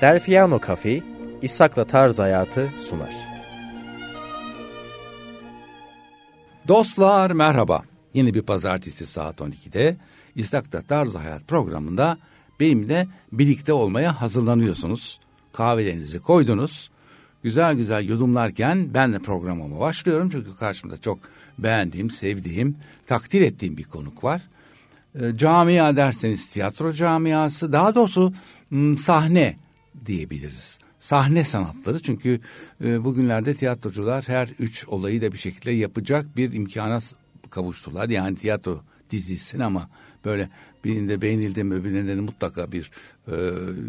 [0.00, 1.02] Delfiano Cafe,
[1.42, 3.14] İshak'la Tarz Hayatı sunar.
[6.68, 7.82] Dostlar merhaba.
[8.14, 9.96] Yeni bir pazartesi saat 12'de
[10.36, 12.18] İshak'la Tarz Hayat programında
[12.60, 15.20] benimle birlikte olmaya hazırlanıyorsunuz.
[15.52, 16.90] Kahvelerinizi koydunuz.
[17.42, 20.30] Güzel güzel yudumlarken ben de programıma başlıyorum.
[20.30, 21.18] Çünkü karşımda çok
[21.58, 24.42] beğendiğim, sevdiğim, takdir ettiğim bir konuk var.
[25.14, 28.32] E, camia derseniz tiyatro camiası, daha doğrusu
[28.98, 29.56] sahne
[30.06, 30.78] diyebiliriz.
[30.98, 32.40] Sahne sanatları çünkü
[32.84, 36.98] e, bugünlerde tiyatrocular her üç olayı da bir şekilde yapacak bir imkana
[37.50, 38.08] kavuştular.
[38.08, 38.80] Yani tiyatro
[39.10, 39.90] dizi, sinema
[40.24, 40.48] böyle
[40.84, 42.90] birinde beğenildi mi öbüründe mutlaka bir
[43.28, 43.34] e,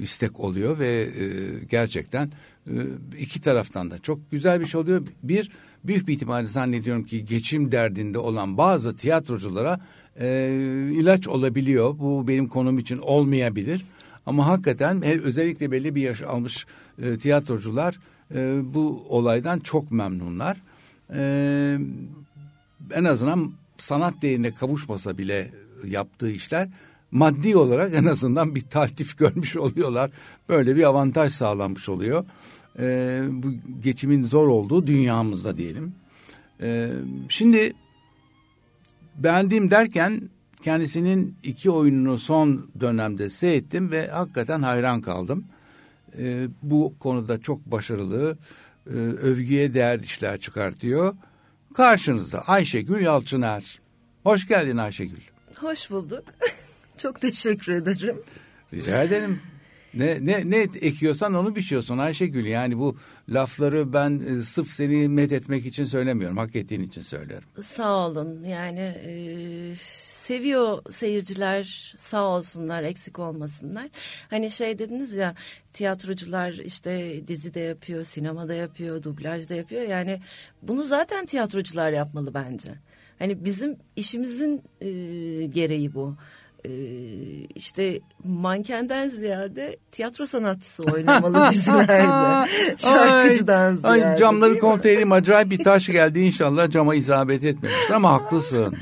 [0.02, 1.26] istek oluyor ve e,
[1.70, 2.32] gerçekten
[2.68, 2.74] e,
[3.20, 5.02] iki taraftan da çok güzel bir şey oluyor.
[5.24, 5.52] Bir
[5.86, 9.80] büyük bir ihtimalle zannediyorum ki geçim derdinde olan bazı tiyatroculara
[10.20, 10.50] e,
[10.92, 12.00] ilaç olabiliyor.
[12.00, 13.86] Bu benim konum için olmayabilir.
[14.30, 16.66] Ama hakikaten özellikle belli bir yaş almış
[17.02, 18.00] e, tiyatrocular
[18.36, 20.58] e, bu olaydan çok memnunlar.
[21.14, 21.22] E,
[22.94, 25.52] en azından sanat değerine kavuşmasa bile
[25.86, 26.70] yaptığı işler
[27.12, 30.12] maddi olarak en azından bir taltif görmüş oluyorlar.
[30.50, 32.24] Böyle bir avantaj sağlanmış oluyor.
[32.80, 35.94] E, bu geçimin zor olduğu dünyamızda diyelim.
[36.62, 36.92] E,
[37.30, 37.74] şimdi
[39.16, 40.30] beğendiğim derken
[40.62, 45.46] kendisinin iki oyununu son dönemde seyrettim ve hakikaten hayran kaldım.
[46.18, 48.38] E, bu konuda çok başarılı,
[48.88, 51.16] e, övgüye değer işler çıkartıyor.
[51.74, 53.80] Karşınızda Ayşegül Yalçıner.
[54.24, 55.22] Hoş geldin Ayşegül.
[55.56, 56.24] Hoş bulduk.
[56.98, 58.16] çok teşekkür ederim.
[58.74, 59.40] Rica ederim.
[59.94, 62.46] Ne, ne, ne ekiyorsan onu biçiyorsun Ayşegül.
[62.46, 62.98] Yani bu
[63.30, 66.38] lafları ben e, sırf seni met etmek için söylemiyorum.
[66.38, 67.50] Hak ettiğin için söylüyorum.
[67.62, 68.44] Sağ olun.
[68.44, 69.76] Yani e,
[70.30, 73.88] seviyor seyirciler sağ olsunlar eksik olmasınlar.
[74.30, 75.36] Hani şey dediniz ya
[75.74, 79.82] tiyatrocular işte dizide yapıyor, sinemada yapıyor, dublajda yapıyor.
[79.82, 80.20] Yani
[80.62, 82.70] bunu zaten tiyatrocular yapmalı bence.
[83.20, 84.90] Hani bizim işimizin e,
[85.46, 86.16] gereği bu
[86.66, 86.72] e,
[87.56, 92.50] işte mankenden ziyade tiyatro sanatçısı oynamalı dizilerde.
[92.78, 94.06] Şarkıcıdan ziyade.
[94.06, 98.76] Ay, camları kontrol edeyim acayip bir taş geldi inşallah cama isabet etmemiştir ama haklısın.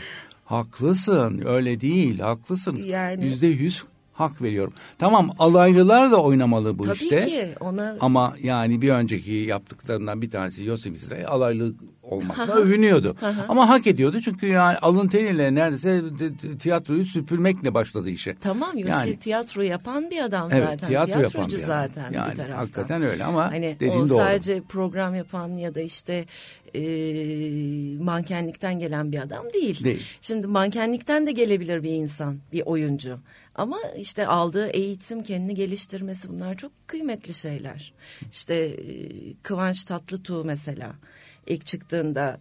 [0.48, 2.78] Haklısın öyle değil haklısın.
[2.78, 3.26] Yani.
[3.26, 3.84] Yüzde yüz
[4.18, 4.74] hak veriyorum.
[4.98, 7.20] Tamam alaylılar da oynamalı bu Tabii işte.
[7.20, 7.50] Tabii ki.
[7.60, 7.98] Ona...
[8.00, 10.64] Ama yani bir önceki yaptıklarından bir tanesi
[10.96, 11.74] İsrail alaylı
[12.04, 13.16] olmakla övünüyordu.
[13.48, 16.02] Ama hak ediyordu çünkü yani alın teriyle neredeyse
[16.60, 18.36] tiyatroyu süpürmekle başladı işe.
[18.40, 20.88] Tamam Yosef yani, tiyatro yapan bir adam evet, zaten.
[20.88, 22.14] Tiyatro yapan bir zaten adam.
[22.14, 22.58] yani, bir taraftan.
[22.58, 24.18] Hakikaten öyle ama hani dediğin o doğru.
[24.18, 26.26] sadece program yapan ya da işte
[26.76, 26.82] e,
[28.00, 29.84] mankenlikten gelen bir adam değil.
[29.84, 30.04] değil.
[30.22, 33.20] Şimdi mankenlikten de gelebilir bir insan, bir oyuncu.
[33.58, 37.94] Ama işte aldığı eğitim, kendini geliştirmesi bunlar çok kıymetli şeyler.
[38.32, 38.78] İşte e,
[39.44, 40.92] Kıvanç Tatlıtuğ mesela
[41.48, 42.40] ilk çıktığında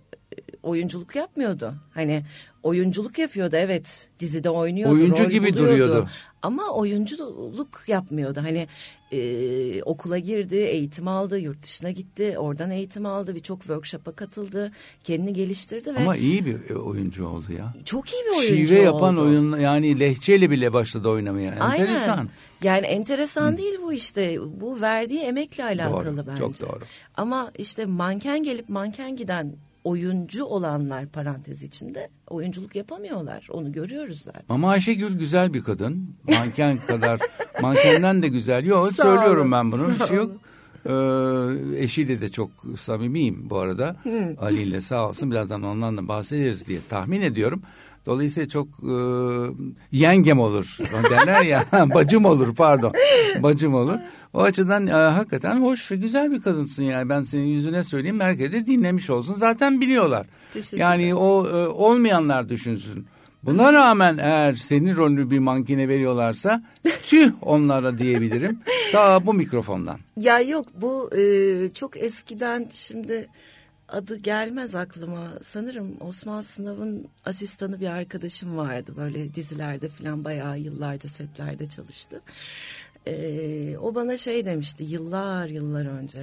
[0.62, 1.74] oyunculuk yapmıyordu.
[1.94, 2.22] Hani
[2.62, 4.94] oyunculuk yapıyordu evet dizide oynuyordu.
[4.94, 5.58] Oyuncu gibi buluyordu.
[5.58, 6.08] duruyordu.
[6.42, 8.40] Ama oyunculuk yapmıyordu.
[8.42, 8.66] Hani
[9.12, 14.72] e, okula girdi, eğitim aldı, yurt dışına gitti, oradan eğitim aldı, birçok workshop'a katıldı,
[15.04, 17.74] kendini geliştirdi ve ama iyi bir oyuncu oldu ya.
[17.84, 19.26] Çok iyi bir oyuncu Şive yapan oldu.
[19.26, 21.52] oyun yani lehçeyle bile başladı oynamaya.
[21.52, 22.18] Enteresan.
[22.18, 22.28] Aynen.
[22.62, 23.56] Yani enteresan Hı.
[23.56, 24.38] değil bu işte.
[24.60, 26.40] Bu verdiği emekle alakalı doğru, bence.
[26.40, 26.80] Çok doğru.
[27.16, 33.48] Ama işte manken gelip manken giden oyuncu olanlar parantez içinde oyunculuk yapamıyorlar.
[33.50, 34.42] Onu görüyoruz zaten.
[34.48, 36.14] Ama Ayşegül güzel bir kadın.
[36.28, 37.20] Manken kadar
[37.62, 38.64] mankenden de güzel.
[38.64, 39.88] Yok söylüyorum ben bunu.
[39.88, 40.32] Bir şey yok.
[40.86, 43.96] Ee, eşiyle de çok samimiyim bu arada.
[44.40, 45.30] Ali ile sağ olsun.
[45.30, 47.62] Birazdan ondan da bahsederiz diye tahmin ediyorum.
[48.06, 48.94] Dolayısıyla çok e,
[49.92, 50.76] yengem olur.
[51.10, 52.92] derler ya bacım olur pardon.
[53.38, 53.98] Bacım olur.
[54.34, 57.08] O açıdan e, hakikaten hoş ve güzel bir kadınsın yani.
[57.08, 59.34] Ben senin yüzüne söyleyeyim merkeze dinlemiş olsun.
[59.34, 60.26] Zaten biliyorlar.
[60.72, 63.06] Yani o e, olmayanlar düşünsün.
[63.42, 66.62] Buna rağmen eğer senin rolünü bir mankine veriyorlarsa
[67.06, 68.60] tüh onlara diyebilirim.
[68.92, 69.98] Daha bu mikrofondan.
[70.20, 71.22] Ya yok bu e,
[71.74, 73.28] çok eskiden şimdi
[73.88, 75.28] adı gelmez aklıma.
[75.42, 78.92] Sanırım Osman Sınav'ın asistanı bir arkadaşım vardı.
[78.96, 82.20] Böyle dizilerde falan bayağı yıllarca setlerde çalıştı.
[83.08, 86.18] Ee, o bana şey demişti yıllar yıllar önce.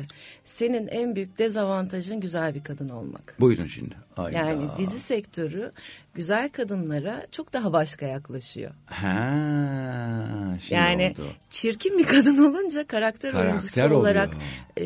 [0.46, 3.36] Senin en büyük dezavantajın güzel bir kadın olmak.
[3.40, 3.96] Buyurun şimdi.
[4.16, 4.38] Hayda.
[4.38, 5.72] Yani dizi sektörü
[6.14, 8.72] güzel kadınlara çok daha başka yaklaşıyor.
[8.86, 11.28] Ha, şey yani oldu.
[11.50, 14.00] çirkin bir kadın olunca karakter, Karakter oyuncusu oluyor.
[14.02, 14.30] olarak
[14.80, 14.86] e,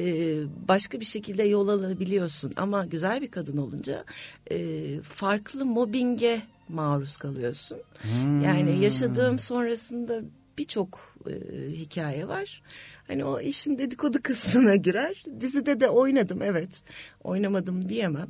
[0.67, 2.53] başka bir şekilde yol alabiliyorsun.
[2.55, 4.03] Ama güzel bir kadın olunca
[4.51, 7.77] e, farklı mobbinge maruz kalıyorsun.
[8.01, 8.41] Hmm.
[8.41, 10.21] Yani yaşadığım sonrasında
[10.57, 11.31] birçok e,
[11.71, 12.61] hikaye var.
[13.07, 15.23] Hani o işin dedikodu kısmına girer.
[15.39, 16.83] Dizide de oynadım evet.
[17.23, 18.27] Oynamadım diyemem.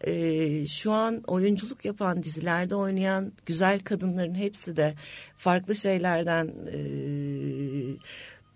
[0.00, 4.94] E, şu an oyunculuk yapan dizilerde oynayan güzel kadınların hepsi de
[5.36, 6.78] farklı şeylerden e,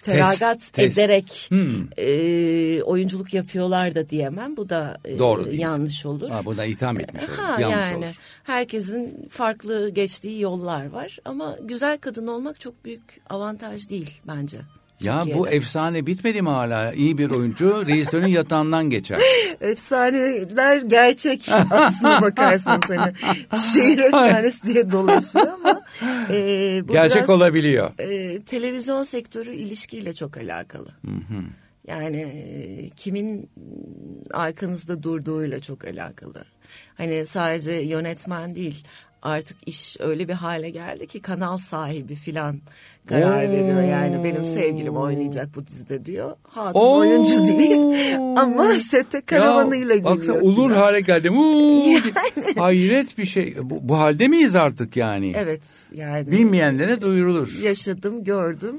[0.04, 0.98] feragat Test, test.
[0.98, 1.88] ederek Hmm.
[1.96, 4.56] e, oyunculuk yapıyorlar da diyemem.
[4.56, 5.58] Bu da e, Doğru değil.
[5.60, 6.30] yanlış olur.
[6.30, 7.32] Ha, buna itham etmiş olur.
[7.36, 8.14] Ha, Yanlış yani olur.
[8.44, 14.58] herkesin farklı geçtiği yollar var ama güzel kadın olmak çok büyük avantaj değil bence.
[15.00, 16.92] Ya bu efsane bitmedi mi hala?
[16.92, 19.20] İyi bir oyuncu rejisörün yatağından geçer.
[19.60, 23.12] efsaneler gerçek aslına bakarsanız hani
[23.74, 25.82] şehir efsanesi diye dolaşıyor ama
[26.30, 26.36] e,
[26.88, 27.90] bu Gerçek biraz, olabiliyor.
[27.98, 30.88] e, televizyon sektörü ilişkiyle çok alakalı.
[31.86, 33.50] Yani e, kimin
[34.32, 36.44] arkanızda durduğuyla çok alakalı.
[36.94, 38.84] Hani sadece yönetmen değil
[39.22, 42.60] artık iş öyle bir hale geldi ki kanal sahibi filan
[43.08, 43.50] karar Oo.
[43.52, 43.82] veriyor.
[43.82, 46.36] Yani benim sevgilim oynayacak bu dizide diyor.
[46.42, 46.96] Hatun Oo.
[46.98, 50.52] oyuncu değil ama sete karavanıyla ya, baksana geliyor.
[50.52, 50.82] ulur filan.
[50.82, 51.30] hale geldi.
[51.30, 51.94] Uuu,
[52.56, 53.54] Hayret bir şey.
[53.62, 55.32] Bu, bu halde miyiz artık yani?
[55.36, 55.62] Evet
[55.94, 56.30] yani.
[56.30, 57.58] Bilmeyenlere duyurulur.
[57.62, 58.76] yaşadım, gördüm.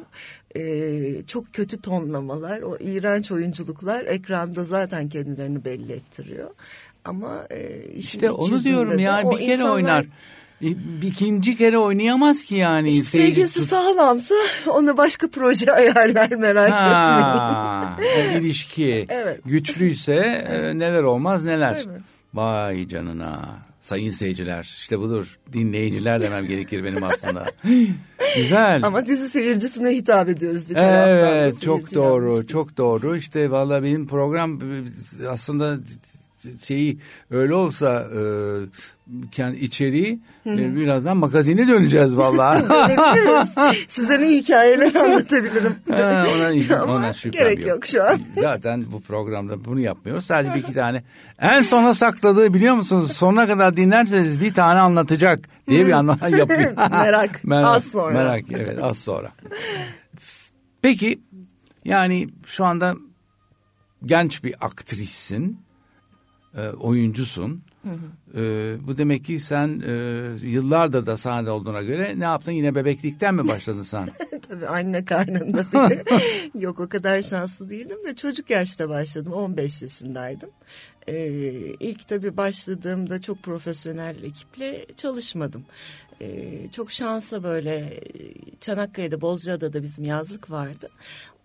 [0.58, 6.50] Ee, çok kötü tonlamalar, o iğrenç oyunculuklar ekranda zaten kendilerini belli ettiriyor.
[7.06, 10.06] Ama e, İşte onu diyorum yani bir kere insanlar- oynar.
[10.64, 10.68] E,
[11.02, 12.90] Bir ikinci kere oynayamaz ki yani.
[12.90, 14.36] İşte tut- sağlamsa
[14.68, 17.22] ona başka proje ayarlar merak etmeyin.
[17.22, 19.40] Ha, o ilişki Evet.
[19.46, 20.16] güçlüyse
[20.50, 21.84] e, neler olmaz neler.
[21.84, 21.94] Tabii.
[22.34, 23.42] Vay canına.
[23.82, 25.40] Sayın seyirciler işte budur.
[25.54, 27.46] Dinleyiciler demem gerekir benim aslında.
[28.36, 28.84] Güzel.
[28.84, 31.34] Ama dizi seyircisine hitap ediyoruz bir taraftan.
[31.38, 32.48] Evet çok doğru değil.
[32.48, 34.60] çok doğru işte valla benim program
[35.24, 35.78] e, aslında
[36.64, 36.98] şeyi
[37.32, 38.22] öyle olsa e,
[39.32, 42.60] kendi içeriği e, birazdan magazine döneceğiz valla.
[42.70, 43.86] Dönebiliriz.
[43.88, 45.76] Size ne hikayeler anlatabilirim.
[45.92, 48.20] Ha, ona, ona gerek yok şu an.
[48.38, 50.26] Zaten bu programda bunu yapmıyoruz.
[50.26, 51.04] Sadece bir iki tane.
[51.40, 53.12] En sona sakladığı biliyor musunuz?
[53.12, 56.74] Sonuna kadar dinlerseniz bir tane anlatacak diye bir anlam yapıyor.
[56.92, 57.42] Merak.
[57.52, 58.14] Az sonra.
[58.14, 59.32] Merak evet az sonra.
[60.82, 61.20] Peki
[61.86, 62.96] yani şu anda
[64.06, 65.60] genç bir aktrissin.
[66.58, 67.64] e, oyuncusun.
[68.36, 68.42] E,
[68.88, 69.94] bu demek ki sen e,
[70.48, 72.52] yıllardır da sahnede olduğuna göre ne yaptın?
[72.52, 74.10] Yine bebeklikten mi başladın sen?
[74.50, 75.66] Tabii anne karnında.
[76.56, 79.34] Yok o kadar şanslı değildim de çocuk yaşta başladım.
[79.34, 80.50] 15 yaşındaydım.
[81.08, 81.28] Ee,
[81.80, 85.66] ilk tabii başladığımda çok profesyonel ekiple çalışmadım.
[86.22, 88.02] Ee, çok şansa böyle e,
[88.60, 90.90] Çanakkale'de Bozcaada'da bizim yazlık vardı.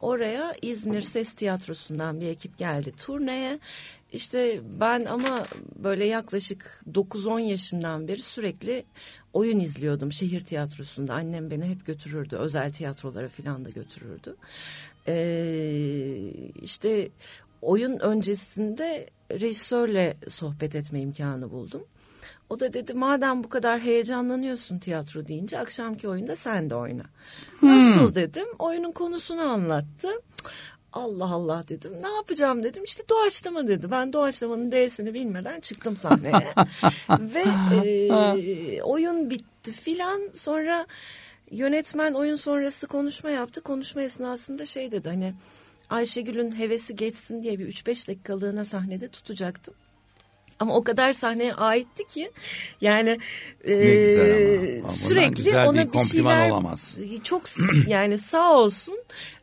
[0.01, 3.59] Oraya İzmir Ses Tiyatrosu'ndan bir ekip geldi turneye.
[4.13, 5.47] İşte ben ama
[5.77, 8.85] böyle yaklaşık 9-10 yaşından beri sürekli
[9.33, 11.15] oyun izliyordum şehir tiyatrosunda.
[11.15, 12.37] Annem beni hep götürürdü.
[12.37, 14.37] Özel tiyatrolara falan da götürürdü.
[15.09, 17.09] Ee, işte
[17.63, 21.85] oyun öncesinde rejisörle sohbet etme imkanı buldum.
[22.51, 27.05] O da dedi madem bu kadar heyecanlanıyorsun tiyatro deyince akşamki oyunda sen de oyna.
[27.63, 28.47] Nasıl dedim.
[28.59, 30.09] Oyunun konusunu anlattı.
[30.93, 31.93] Allah Allah dedim.
[32.03, 32.85] Ne yapacağım dedim.
[32.85, 33.91] İşte doğaçlama dedi.
[33.91, 36.33] Ben doğaçlamanın D'sini bilmeden çıktım sahneye.
[37.21, 37.45] Ve
[37.87, 40.21] e, oyun bitti filan.
[40.35, 40.87] Sonra
[41.51, 43.61] yönetmen oyun sonrası konuşma yaptı.
[43.61, 45.35] Konuşma esnasında şey dedi hani
[45.91, 49.75] Ayşegül'ün hevesi geçsin diye bir 3-5 dakikalığına sahnede tutacaktım.
[50.61, 52.31] Ama o kadar sahneye aitti ki
[52.81, 53.19] yani
[53.65, 54.81] e, ama.
[54.81, 56.99] Ama sürekli güzel bir ona bir kompliman şeyler olamaz.
[57.25, 57.43] çok
[57.87, 58.99] yani sağ olsun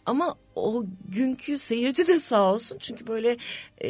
[0.05, 3.37] ama o günkü seyirci de sağ olsun çünkü böyle
[3.83, 3.89] e,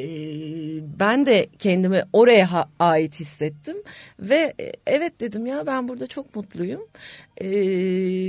[1.00, 3.78] ben de kendimi oraya ha- ait hissettim
[4.20, 6.82] ve e, evet dedim ya ben burada çok mutluyum
[7.38, 7.50] e,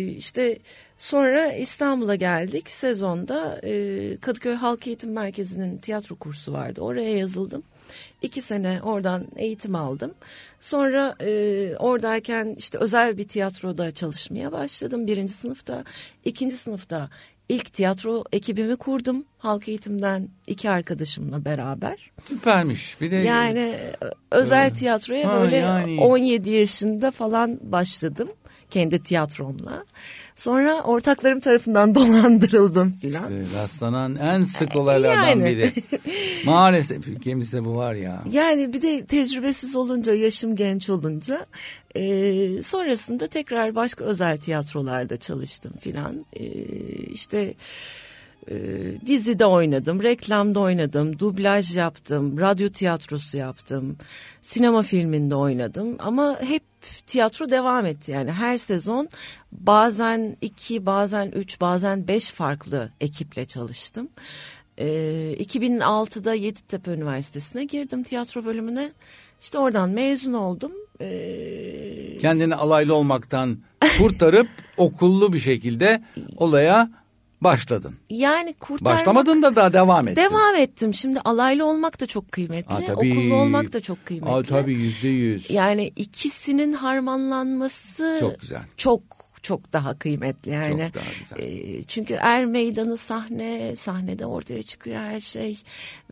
[0.07, 0.59] işte
[0.99, 7.63] sonra İstanbul'a geldik sezonda e, Kadıköy Halk Eğitim Merkezi'nin tiyatro kursu vardı oraya yazıldım.
[8.23, 10.15] İki sene oradan eğitim aldım.
[10.61, 11.31] Sonra e,
[11.79, 15.07] oradayken işte özel bir tiyatroda çalışmaya başladım.
[15.07, 15.85] Birinci sınıfta,
[16.25, 17.09] ikinci sınıfta
[17.49, 19.25] ilk tiyatro ekibimi kurdum.
[19.39, 22.11] Halk eğitimden iki arkadaşımla beraber.
[22.25, 23.01] Süpermiş.
[23.01, 26.01] Bir de Yani ö- özel tiyatroya Ha, böyle yani.
[26.01, 28.29] 17 yaşında falan başladım.
[28.71, 29.85] Kendi tiyatromla.
[30.39, 33.43] Sonra ortaklarım tarafından dolandırıldım filan.
[33.43, 35.45] İşte rastlanan en sık olaylardan Yani.
[35.47, 35.73] biri.
[36.45, 38.25] Maalesef ülkemizde bu var ya.
[38.31, 41.47] Yani bir de tecrübesiz olunca, yaşım genç olunca
[41.95, 42.03] e,
[42.63, 46.27] sonrasında tekrar başka özel tiyatrolarda çalıştım filan.
[46.33, 46.45] E,
[47.13, 47.55] işte
[48.51, 48.57] e,
[49.07, 53.97] dizide oynadım, reklamda oynadım, dublaj yaptım, radyo tiyatrosu yaptım,
[54.43, 55.97] sinema filminde oynadım.
[55.99, 56.63] Ama hep
[57.07, 58.11] tiyatro devam etti.
[58.11, 59.09] Yani her sezon
[59.53, 64.09] bazen iki, bazen üç, bazen beş farklı ekiple çalıştım.
[64.79, 68.91] Ee, 2006'da Yeditepe Üniversitesi'ne girdim tiyatro bölümüne.
[69.41, 70.73] İşte oradan mezun oldum.
[71.01, 73.59] Ee, Kendini alaylı olmaktan
[73.99, 76.03] kurtarıp okullu bir şekilde
[76.37, 76.91] olaya
[77.41, 77.95] başladın.
[78.11, 78.99] yani kurtarmak...
[79.01, 80.23] Başlamadın da daha devam ettin.
[80.23, 80.95] Devam ettim.
[80.95, 82.75] Şimdi alaylı olmak da çok kıymetli.
[82.75, 83.13] Aa, tabii.
[83.13, 84.33] Okullu olmak da çok kıymetli.
[84.33, 85.51] Aa, tabii yüzde yüz.
[85.51, 88.63] Yani ikisinin harmanlanması Çok güzel.
[88.77, 89.03] Çok
[89.49, 90.91] çok daha kıymetli yani.
[90.93, 91.39] Çok daha güzel.
[91.39, 95.59] E, çünkü er meydanı sahne, sahnede ortaya çıkıyor her şey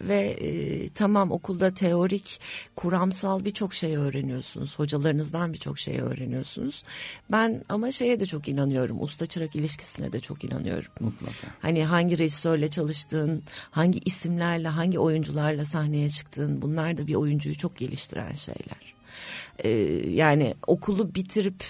[0.01, 2.41] ve e, tamam okulda teorik,
[2.77, 4.79] kuramsal birçok şey öğreniyorsunuz.
[4.79, 6.83] Hocalarınızdan birçok şey öğreniyorsunuz.
[7.33, 9.03] Ben ama şeye de çok inanıyorum.
[9.03, 10.93] Usta çırak ilişkisine de çok inanıyorum.
[11.01, 11.47] Mutlaka.
[11.63, 17.77] Hani hangi rejisörle çalıştığın, hangi isimlerle, hangi oyuncularla sahneye çıktığın bunlar da bir oyuncuyu çok
[17.77, 18.97] geliştiren şeyler.
[19.59, 19.69] Ee,
[20.11, 21.65] yani okulu bitirip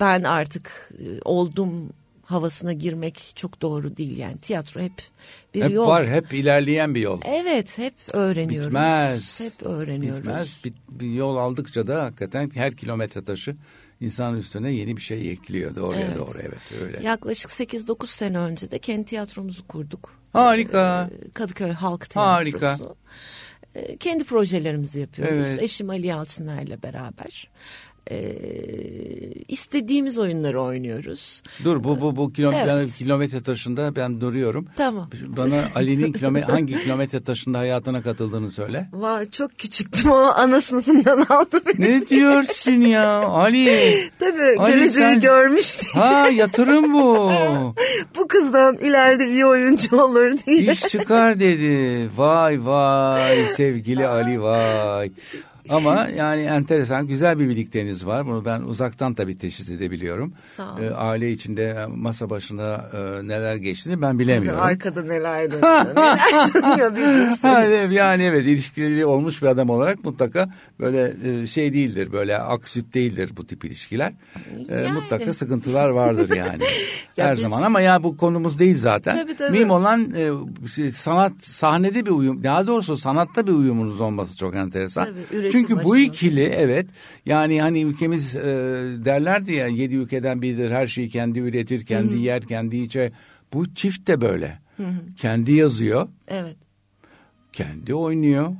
[0.00, 1.90] ben artık e, oldum
[2.24, 4.16] havasına girmek çok doğru değil.
[4.16, 4.92] Yani tiyatro hep
[5.54, 5.86] bir Hep yol.
[5.86, 7.20] var, hep ilerleyen bir yol.
[7.24, 8.68] Evet hep öğreniyoruz.
[8.68, 9.40] Bitmez.
[9.40, 10.18] Hep öğreniyoruz.
[10.20, 10.64] Bitmez.
[10.64, 13.56] Bir, bir yol aldıkça da hakikaten her kilometre taşı
[14.00, 15.76] insanın üstüne yeni bir şey ekliyor.
[15.76, 16.16] Doğruya Evet.
[16.18, 17.02] doğru evet öyle.
[17.02, 20.12] Yaklaşık 8-9 sene önce de kendi tiyatromuzu kurduk.
[20.32, 21.10] Harika.
[21.26, 22.66] Ee, Kadıköy Halk Tiyatrosu.
[22.66, 22.78] Harika.
[23.74, 25.46] Ee, Kendi projelerimizi yapıyoruz.
[25.46, 25.62] Evet.
[25.62, 27.48] Eşim Ali Yalçıner'le beraber.
[28.10, 28.16] Ee,
[29.48, 31.42] istediğimiz oyunları oynuyoruz.
[31.64, 32.66] Dur bu bu bu kilo, Evet.
[32.68, 34.66] yani kilometre taşında ben duruyorum.
[34.76, 35.10] Tamam.
[35.26, 38.88] Bana Ali'nin kilometre hangi kilometre taşında hayatına katıldığını söyle.
[38.92, 41.86] Vay, çok küçüktüm o ana sınıfından aldı beni.
[41.90, 44.10] Ne diyorsun ya Ali?
[44.18, 45.86] Tabii Ali geleceği sen- görmüştü.
[45.92, 47.30] Ha yatırım bu.
[48.18, 50.72] Bu kızdan ileride iyi oyuncu olur diye.
[50.72, 52.08] İş çıkar dedi.
[52.16, 55.10] Vay vay sevgili Ali vay.
[55.70, 58.26] Ama yani enteresan güzel bir birlikteliğiniz var.
[58.26, 60.32] Bunu ben uzaktan tabii teşhis edebiliyorum.
[60.56, 60.80] Sağ ol.
[60.82, 64.60] Ee, aile içinde masa başında e, neler geçtiğini ben bilemiyorum.
[64.62, 65.86] Arkada neler dönüyor.
[65.86, 70.48] neler dönüyor evet, yani evet ilişkileri olmuş bir adam olarak mutlaka
[70.80, 74.12] böyle e, şey değildir böyle aksüt değildir bu tip ilişkiler.
[74.70, 74.92] E, Yani.
[74.92, 76.62] mutlaka sıkıntılar vardır yani.
[77.16, 79.16] Ya Her biz- zaman ama ya bu konumuz değil zaten.
[79.16, 79.52] Tabii, tabii.
[79.52, 80.30] Mühim olan e,
[80.68, 85.04] şey, sanat sahnede bir uyum daha doğrusu sanatta bir uyumunuz olması çok enteresan.
[85.04, 86.86] Tabii, Çünkü bu ikili evet
[87.26, 88.42] yani hani ülkemiz e,
[89.04, 93.12] derlerdi ya yedi ülkeden biridir her şeyi kendi üretir kendi yer kendi içe.
[93.52, 94.58] Bu çift de böyle.
[95.16, 96.56] Kendi yazıyor Evet.
[97.52, 98.52] kendi oynuyor.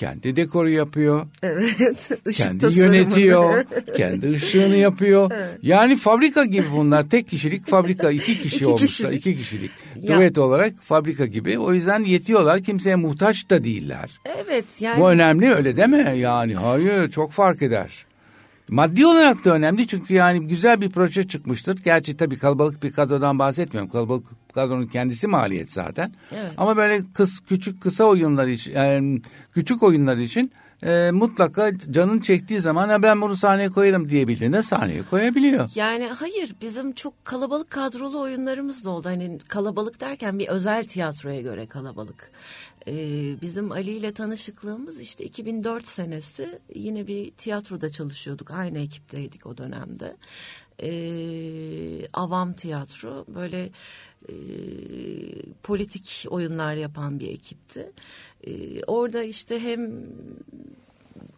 [0.00, 1.26] Kendi dekoru yapıyor.
[1.42, 2.10] Evet.
[2.32, 2.96] Kendi tasarımı.
[2.96, 3.64] yönetiyor.
[3.96, 5.30] kendi ışığını yapıyor.
[5.62, 7.08] Yani fabrika gibi bunlar.
[7.08, 8.10] Tek kişilik fabrika.
[8.10, 8.86] iki kişi İki olmuşlar.
[8.88, 9.26] kişilik.
[9.26, 9.70] iki kişilik.
[10.02, 11.58] Ya- Duet olarak fabrika gibi.
[11.58, 12.60] O yüzden yetiyorlar.
[12.62, 14.10] Kimseye muhtaç da değiller.
[14.44, 15.00] Evet yani.
[15.00, 16.14] Bu önemli öyle değil mi?
[16.18, 18.06] Yani hayır çok fark eder.
[18.70, 21.78] Maddi olarak da önemli çünkü yani güzel bir proje çıkmıştır.
[21.84, 23.90] Gerçi tabii kalabalık bir kadrodan bahsetmiyorum.
[23.90, 26.12] Kalabalık kadronun kendisi maliyet zaten.
[26.32, 26.52] Evet.
[26.56, 29.22] Ama böyle kıs, küçük kısa oyunlar için, yani
[29.54, 30.52] küçük oyunlar için
[30.84, 35.70] e, mutlaka canın çektiği zaman "Ha, ben bunu sahneye koyarım diyebildiğinde sahneye koyabiliyor.
[35.74, 39.08] Yani hayır bizim çok kalabalık kadrolu oyunlarımız da oldu.
[39.08, 42.30] Hani kalabalık derken bir özel tiyatroya göre kalabalık.
[42.88, 42.92] Ee,
[43.42, 48.50] bizim Ali ile tanışıklığımız işte 2004 senesi yine bir tiyatroda çalışıyorduk.
[48.50, 50.16] Aynı ekipteydik o dönemde.
[50.82, 53.70] Ee, Avam Tiyatro böyle
[54.28, 54.34] e,
[55.62, 57.92] politik oyunlar yapan bir ekipti.
[58.46, 60.06] Ee, orada işte hem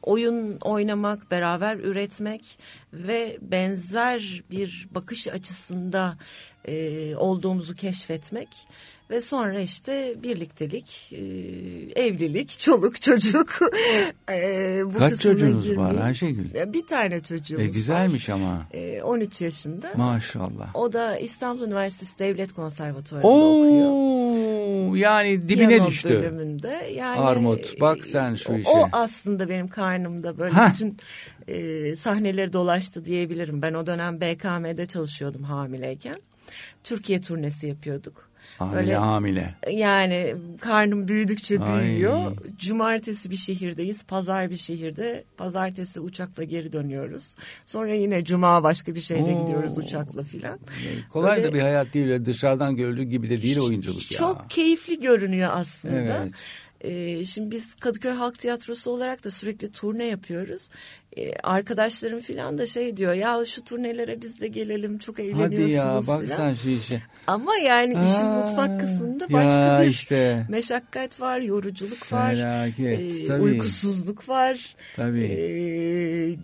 [0.02, 2.58] oyun oynamak, beraber üretmek
[2.92, 6.18] ve benzer bir bakış açısında
[6.68, 8.48] e, olduğumuzu keşfetmek
[9.10, 11.16] ve sonra işte birliktelik, e,
[12.04, 13.58] evlilik, çoluk çocuk.
[14.30, 16.02] e, bu Kaç çocuğunuz var girmeyeyim.
[16.02, 16.54] Ayşegül?
[16.54, 17.72] Ya Bir tane çocuğumuz E, var.
[17.74, 18.66] güzelmiş ama.
[18.72, 19.92] E, 13 yaşında.
[19.96, 20.70] Maşallah.
[20.76, 24.96] O da İstanbul Üniversitesi Devlet Konservatuvarı'nda okuyor.
[24.96, 26.08] Yani dibine Piyano düştü.
[26.08, 26.90] bölümünde.
[26.94, 28.68] Yani, Armut, bak sen şu işe.
[28.70, 30.74] O aslında benim karnımda böyle Hah.
[30.74, 30.96] bütün
[31.48, 33.62] e, sahneleri dolaştı diyebilirim.
[33.62, 36.16] Ben o dönem BKM'de çalışıyordum hamileyken.
[36.84, 38.31] Türkiye turnesi yapıyorduk.
[38.58, 39.54] Hamile Böyle hamile.
[39.70, 41.80] yani karnım büyüdükçe Ay.
[41.84, 42.32] büyüyor.
[42.58, 45.24] Cumartesi bir şehirdeyiz, pazar bir şehirde.
[45.36, 47.34] Pazartesi uçakla geri dönüyoruz.
[47.66, 49.40] Sonra yine cuma başka bir şehre Oo.
[49.46, 50.58] gidiyoruz uçakla filan.
[51.12, 52.24] Kolay Böyle- da bir hayat değil.
[52.24, 54.18] Dışarıdan görüldüğü gibi de değil oyunculuk ya.
[54.18, 55.94] Çok keyifli görünüyor aslında.
[56.00, 56.32] Evet.
[56.82, 60.68] Ee, şimdi biz Kadıköy Halk Tiyatrosu olarak da sürekli turne yapıyoruz.
[61.16, 65.70] Ee, arkadaşlarım filan da şey diyor ya şu turnelere biz de gelelim çok eğleniyorsunuz Hadi
[65.72, 66.36] ya bak filan.
[66.36, 67.02] sen şu işe.
[67.26, 70.46] Ama yani işin Aa, mutfak kısmında başka bir işte.
[70.48, 73.42] meşakkat var, yoruculuk var, Felaket, e, tabii.
[73.42, 74.76] uykusuzluk var.
[74.96, 75.24] Tabii.
[75.24, 76.36] E,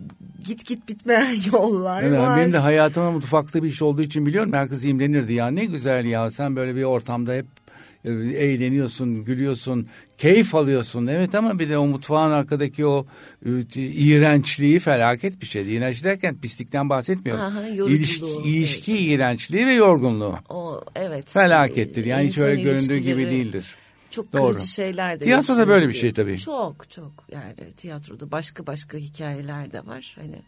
[0.45, 2.39] git git bitmeyen yollar Evet, var.
[2.39, 4.53] benim de hayatıma mutfakta bir iş olduğu için biliyorum.
[4.53, 7.58] Herkes imrenirdi ya ne güzel ya sen böyle bir ortamda hep e,
[8.05, 9.87] eğleniyorsun, gülüyorsun,
[10.17, 11.07] keyif alıyorsun.
[11.07, 13.05] Evet ama bir de o mutfağın arkadaki o
[13.45, 15.75] e, iğrençliği felaket bir şey.
[15.75, 17.43] İğrenç derken pislikten bahsetmiyorum.
[17.43, 20.35] Aha, yoruculuğu, İlişki, ilişki iğrençliği ve yorgunluğu.
[20.49, 21.31] O evet.
[21.31, 22.05] Felakettir.
[22.05, 23.75] Yani hiç öyle göründüğü gibi değildir.
[24.11, 24.51] Çok Doğru.
[24.51, 26.37] kırıcı şeyler de Tiyatroda böyle bir şey tabii.
[26.37, 30.17] Çok çok yani tiyatroda başka başka hikayeler de var.
[30.19, 30.41] Hani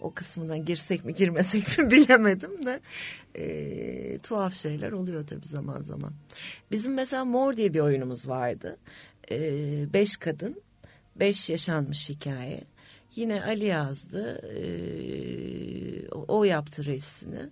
[0.00, 2.80] o kısmına girsek mi girmesek mi bilemedim de
[3.34, 6.12] e, tuhaf şeyler oluyor tabii zaman zaman.
[6.70, 8.76] Bizim mesela Mor diye bir oyunumuz vardı.
[9.30, 9.38] E,
[9.92, 10.62] beş kadın,
[11.16, 12.64] beş yaşanmış hikaye.
[13.16, 14.40] Yine Ali yazdı.
[14.56, 17.50] E, o, yaptı resmini.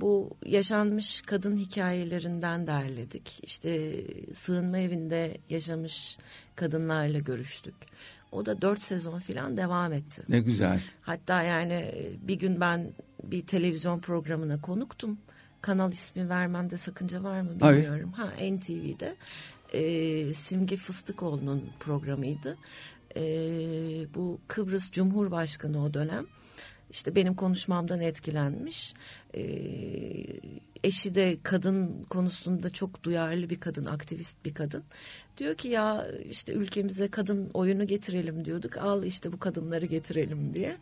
[0.00, 3.40] Bu yaşanmış kadın hikayelerinden derledik.
[3.42, 3.94] İşte
[4.32, 6.18] sığınma evinde yaşamış
[6.56, 7.74] kadınlarla görüştük.
[8.34, 10.22] O da dört sezon falan devam etti.
[10.28, 10.80] Ne güzel.
[11.02, 15.18] Hatta yani bir gün ben bir televizyon programına konuktum.
[15.60, 17.82] Kanal ismi vermemde sakınca var mı Hayır.
[17.82, 18.12] bilmiyorum.
[18.12, 19.16] Ha NTV'de
[19.72, 22.56] e, Simge Fıstıkoğlu'nun programıydı.
[23.16, 23.22] E,
[24.14, 26.26] bu Kıbrıs Cumhurbaşkanı o dönem.
[26.90, 28.94] İşte benim konuşmamdan etkilenmiş.
[29.34, 29.42] E,
[30.84, 34.84] eşi de kadın konusunda çok duyarlı bir kadın, aktivist bir kadın.
[35.38, 38.76] Diyor ki ya işte ülkemize kadın oyunu getirelim diyorduk.
[38.76, 40.76] Al işte bu kadınları getirelim diye.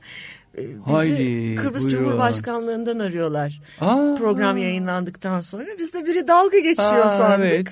[0.58, 2.02] E, bizi Haydi, Kıbrıs buyurun.
[2.04, 3.60] Cumhurbaşkanlığından arıyorlar.
[3.80, 4.14] Aa.
[4.18, 7.46] Program yayınlandıktan sonra biz de biri dalga geçiyor Aa, sandık.
[7.46, 7.66] evet.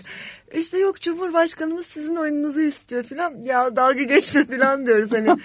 [0.54, 3.42] İşte yok Cumhurbaşkanımız sizin oyununuzu istiyor filan.
[3.42, 5.28] Ya dalga geçme filan diyoruz hani.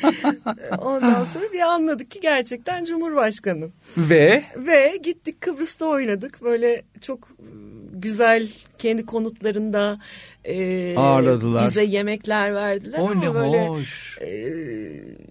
[0.81, 3.69] Ondan sonra bir anladık ki gerçekten Cumhurbaşkanı.
[3.97, 6.41] Ve Ve gittik Kıbrıs'ta oynadık.
[6.43, 7.27] Böyle çok
[7.91, 9.99] güzel kendi konutlarında
[10.45, 11.67] e, Ağırladılar.
[11.67, 12.99] bize yemekler verdiler.
[12.99, 14.17] o ama ne böyle hoş.
[14.21, 14.27] e,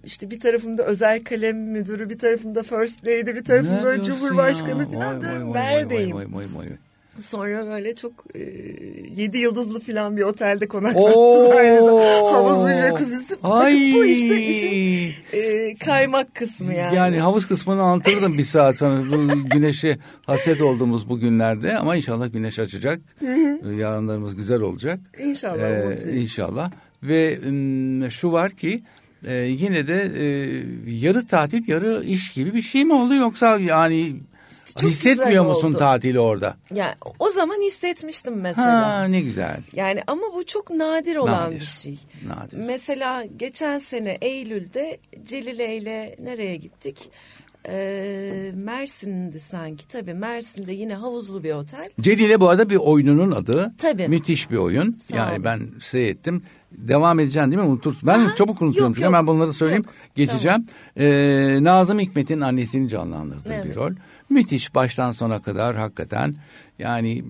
[0.05, 4.87] işte bir tarafımda özel kalem müdürü, bir tarafımda first lady, bir tarafımda Ne Cumhurbaşkanı ya?
[4.87, 5.53] falan Vay, diyorum.
[5.53, 6.15] vay, vay, vay, Neredeyim?
[6.15, 6.67] vay, vay, vay.
[7.19, 8.39] Sonra böyle çok e,
[9.15, 11.65] yedi yıldızlı falan bir otelde konaklattılar.
[12.33, 13.35] Havuzlu jacuzzisi.
[13.43, 16.95] Bakın bu işte işin e, kaymak kısmı yani.
[16.95, 19.11] Yani havuz kısmını anlatırdım bir saat sonra.
[19.11, 22.99] Bu güneşe haset olduğumuz bu günlerde ama inşallah güneş açacak.
[23.77, 24.99] Yarınlarımız güzel olacak.
[25.19, 25.59] İnşallah.
[25.61, 26.71] Ee, inşallah.
[27.03, 27.39] Ve
[28.09, 28.83] şu var ki
[29.27, 30.25] e, yine de e,
[30.91, 34.15] yarı tatil yarı iş gibi bir şey mi oldu yoksa yani
[34.79, 35.77] Çok hissetmiyor musun oldu.
[35.77, 36.57] tatili orada?
[36.73, 38.89] Yani o zaman hissetmiştim mesela.
[38.99, 39.57] Ha ne güzel.
[39.73, 41.59] Yani ama bu çok nadir olan Nadir.
[41.59, 41.99] bir şey.
[42.27, 42.57] Nadir.
[42.57, 47.09] Mesela geçen sene Eylül'de Celile ile nereye gittik?
[47.69, 49.87] Ee, Mersin'di sanki.
[49.87, 51.89] Tabii Mersin'de yine havuzlu bir otel.
[52.01, 53.73] Celile bu arada bir oyununun adı.
[53.77, 54.07] Tabii.
[54.07, 54.97] Müthiş bir oyun.
[54.99, 55.43] Sağ yani olun.
[55.43, 56.43] ben seyrettim.
[56.77, 57.67] Devam edeceğim değil mi?
[57.67, 57.95] Unutur.
[58.03, 59.13] Ben Aha, çabuk unutuyorum yok, çünkü yok.
[59.13, 59.83] hemen bunları söyleyeyim.
[59.85, 60.63] Yok, Geçeceğim.
[60.97, 63.75] Ee, Nazım Hikmet'in annesini canlandırdığı bir Evet.
[63.77, 63.91] rol.
[64.29, 66.35] Müthiş baştan sona kadar hakikaten
[66.79, 67.23] yani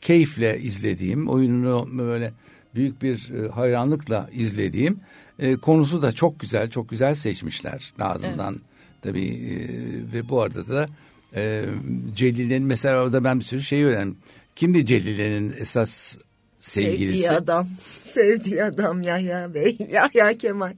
[0.00, 2.32] keyifle izlediğim oyununu böyle
[2.74, 5.00] büyük bir e, hayranlıkla izlediğim
[5.38, 8.56] e, konusu da çok güzel çok güzel seçmişler Nazım'dan
[9.02, 9.58] tabii e,
[10.12, 10.88] ve bu arada da
[11.36, 11.64] e,
[12.16, 14.16] Celile'nin mesela orada ben bir sürü şey öğrendim.
[14.56, 16.18] Kimdi Celile'nin esas
[16.58, 17.18] sevgilisi?
[17.22, 17.66] Sevdiği adam.
[18.02, 19.76] Sevdiği adam Yahya Bey.
[19.92, 20.72] Yahya Kemal.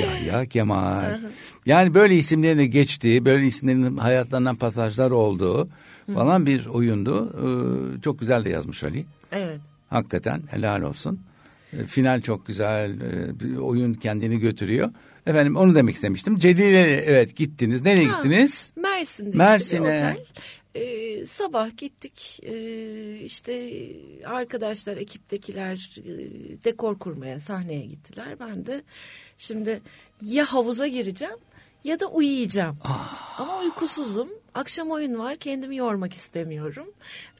[0.00, 1.20] Yahya Kemal.
[1.66, 5.68] Yani böyle isimlerin de geçtiği, böyle isimlerin hayatlarından pasajlar olduğu
[6.14, 7.32] falan bir oyundu.
[7.36, 9.06] Ee, çok güzel de yazmış Ali.
[9.32, 9.60] Evet.
[9.90, 11.20] Hakikaten helal olsun.
[11.72, 13.00] Ee, Final çok güzel,
[13.40, 14.90] bir oyun kendini götürüyor.
[15.26, 16.38] Efendim onu demek istemiştim.
[16.38, 17.82] Celil'e evet gittiniz.
[17.82, 18.72] Nereye Ha, gittiniz?
[18.76, 19.80] Mersin'de işte Mersin'e.
[19.80, 20.16] bir otel.
[20.76, 23.72] Ee, sabah gittik Ee, işte
[24.24, 26.12] arkadaşlar ekiptekiler e,
[26.64, 28.40] dekor kurmaya sahneye gittiler.
[28.40, 28.82] Ben de
[29.38, 29.82] şimdi
[30.22, 31.36] ya havuza gireceğim
[31.84, 32.78] ya da uyuyacağım.
[32.84, 33.40] Ah.
[33.40, 34.28] Ama uykusuzum.
[34.54, 36.86] Akşam oyun var kendimi yormak istemiyorum.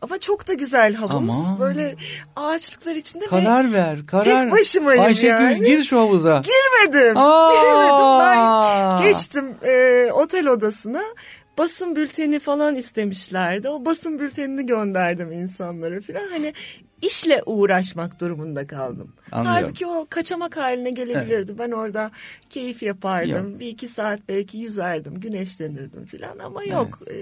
[0.01, 1.15] Ama çok da güzel havuz.
[1.15, 1.61] Aman.
[1.61, 1.97] Böyle
[2.37, 4.25] ağaçlıklar içinde ve Karar ver, karar.
[4.25, 5.67] Tek başımayım Ayşegül yani.
[5.67, 6.43] gir şu havuza.
[6.45, 7.17] Girmedim.
[7.17, 7.53] Aa!
[7.63, 8.21] Girmedim.
[8.21, 11.03] Ben geçtim e, otel odasına.
[11.59, 13.69] Basın bülteni falan istemişlerdi.
[13.69, 16.29] O basın bültenini gönderdim insanlara falan.
[16.31, 16.53] Hani
[17.03, 19.13] işle uğraşmak durumunda kaldım.
[19.33, 19.63] Anlıyorum.
[19.63, 21.59] Halbuki o kaçamak haline gelebilirdi.
[21.59, 22.11] Ben orada
[22.51, 23.51] keyif yapardım.
[23.51, 23.61] Yok.
[23.61, 26.99] Bir iki saat belki yüzerdim, güneşlenirdim falan ama yok.
[27.11, 27.17] E,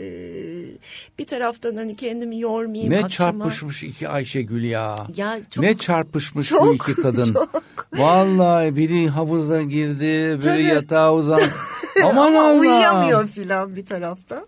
[1.18, 2.92] bir taraftan hani kendimi yormayayım.
[2.92, 3.08] Ne akşama-
[3.44, 5.06] çarpışmış iki Ayşegül ya.
[5.16, 7.32] Ya çok ne çarpışmış bu çok, iki kadın.
[7.32, 7.64] çok.
[7.92, 10.62] Vallahi biri havuza girdi, böyle Tabii.
[10.62, 11.40] yatağa uzan.
[12.04, 12.58] Aman Ama Allah.
[12.58, 14.46] uyuyamıyor filan bir taraftan.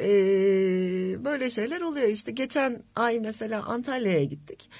[0.00, 0.04] Ee,
[1.24, 2.08] böyle şeyler oluyor.
[2.08, 4.70] İşte geçen ay mesela Antalya'ya gittik.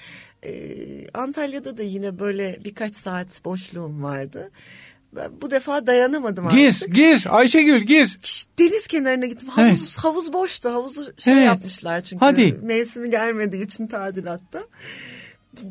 [0.43, 4.51] Ee, Antalya'da da yine böyle birkaç saat boşluğum vardı.
[5.15, 6.95] Ben bu defa dayanamadım Gir, artık.
[6.95, 8.19] gir Ayşegül gir.
[8.59, 9.49] Deniz kenarına gittim.
[9.49, 10.69] Havuz, havuz boştu.
[10.69, 11.45] Havuzu şey Evet.
[11.45, 12.19] yapmışlar çünkü.
[12.25, 12.53] Hadi.
[12.61, 14.63] Mevsimi gelmediği için tadilatta.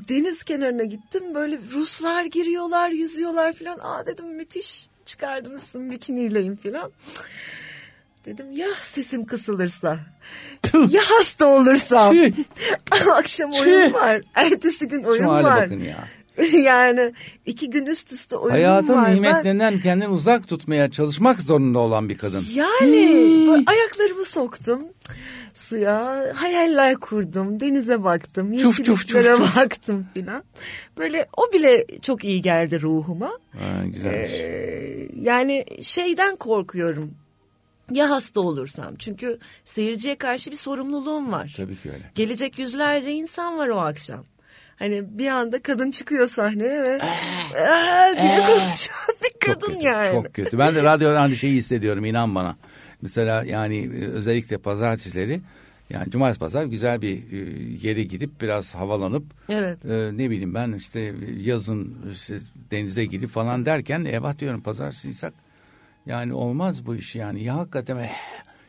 [0.08, 1.22] Deniz kenarına gittim.
[1.34, 3.78] Böyle Ruslar giriyorlar, yüzüyorlar falan.
[3.78, 4.88] Aa dedim müthiş.
[5.04, 6.92] Çıkardım üstümü bikiniyleyim falan.
[8.26, 9.98] Dedim ya sesim kısılırsa.
[10.74, 12.16] Ya hasta olursam.
[13.14, 14.22] Akşam oyun var.
[14.34, 15.62] Ertesi gün oyun Şu hale var.
[15.64, 16.08] bakın ya.
[16.62, 17.12] yani
[17.46, 19.06] iki gün üst üste oyun Hayatın var.
[19.06, 22.44] Ben- nimetlerinden kendini uzak tutmaya çalışmak zorunda olan bir kadın.
[22.54, 22.92] Yani
[23.48, 24.82] böyle ayaklarımı soktum
[25.54, 29.56] suya, hayaller kurdum, denize baktım, Çuf, çuf, çuf, yeşilliklere çuf.
[29.56, 30.44] baktım filan.
[30.98, 33.30] Böyle o bile çok iyi geldi ruhuma.
[33.52, 34.32] Ha, güzelmiş.
[34.32, 37.14] Ee, yani şeyden korkuyorum.
[37.90, 41.54] Ya hasta olursam çünkü seyirciye karşı bir sorumluluğum var.
[41.56, 42.10] Tabii ki öyle.
[42.14, 44.24] Gelecek yüzlerce insan var o akşam.
[44.78, 50.12] Hani bir anda kadın çıkıyor sahneye ve "Aa!" diye konuşan bir Çok kadın kötü, yani.
[50.12, 50.58] Çok kötü.
[50.58, 52.56] Ben de radyoda aynı şeyi hissediyorum inan bana.
[53.02, 55.40] Mesela yani e, özellikle pazartesileri
[55.90, 57.36] yani cumartesi pazar güzel bir e,
[57.88, 59.84] yere gidip biraz havalanıp Evet.
[59.84, 62.38] e, ne bileyim ben işte yazın işte
[62.70, 65.34] denize girip falan derken eyvah diyorum pazartesiysak
[66.06, 68.10] yani olmaz bu iş yani ya hakikaten eh.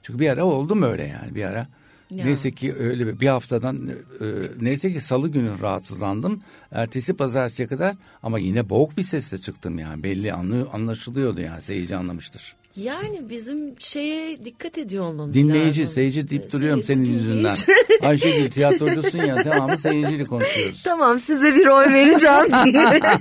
[0.02, 1.68] çünkü bir ara oldum öyle yani bir ara
[2.12, 2.26] Ya.
[2.26, 3.90] neyse ki öyle bir, bir haftadan
[4.22, 4.26] e,
[4.62, 6.40] neyse ki salı günü rahatsızlandım
[6.72, 11.96] ertesi pazartesiye kadar ama yine boğuk bir sesle çıktım yani belli anlı, anlaşılıyordu yani seyirci
[11.96, 12.56] anlamıştır.
[12.78, 15.94] Yani bizim şeye dikkat ediyor olmamız Dinleyici, lazım.
[15.96, 17.38] seyirci deyip Ee, duruyorum seyirci, senin yüzünden.
[17.40, 17.66] dinleyici.
[18.06, 20.82] Ayşegül tiyatrocusun ya devamlı seyirciyle konuşuyoruz.
[20.84, 23.00] tamam size bir oy vereceğim diye.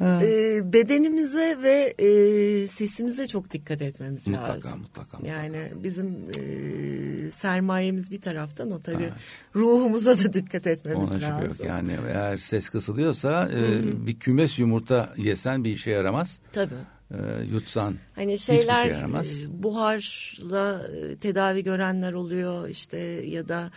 [0.00, 4.70] Ee, bedenimize ve e, sesimize çok dikkat etmemiz Mutlaka, lazım.
[4.80, 5.26] mutlaka, mutlaka.
[5.26, 9.08] Yani bizim e, sermayemiz bir taraftan o tabii
[9.56, 11.44] ruhumuza da dikkat etmemiz Ona lazım.
[11.48, 16.40] yok yani eğer ses kısılıyorsa e, bir kümes yumurta yesen bir işe yaramaz.
[16.52, 16.74] Tabii.
[17.10, 17.16] E,
[17.52, 19.44] yutsan Hani hiçbir şeyler şey yaramaz.
[19.44, 23.70] e, buharla e, tedavi görenler oluyor işte ya da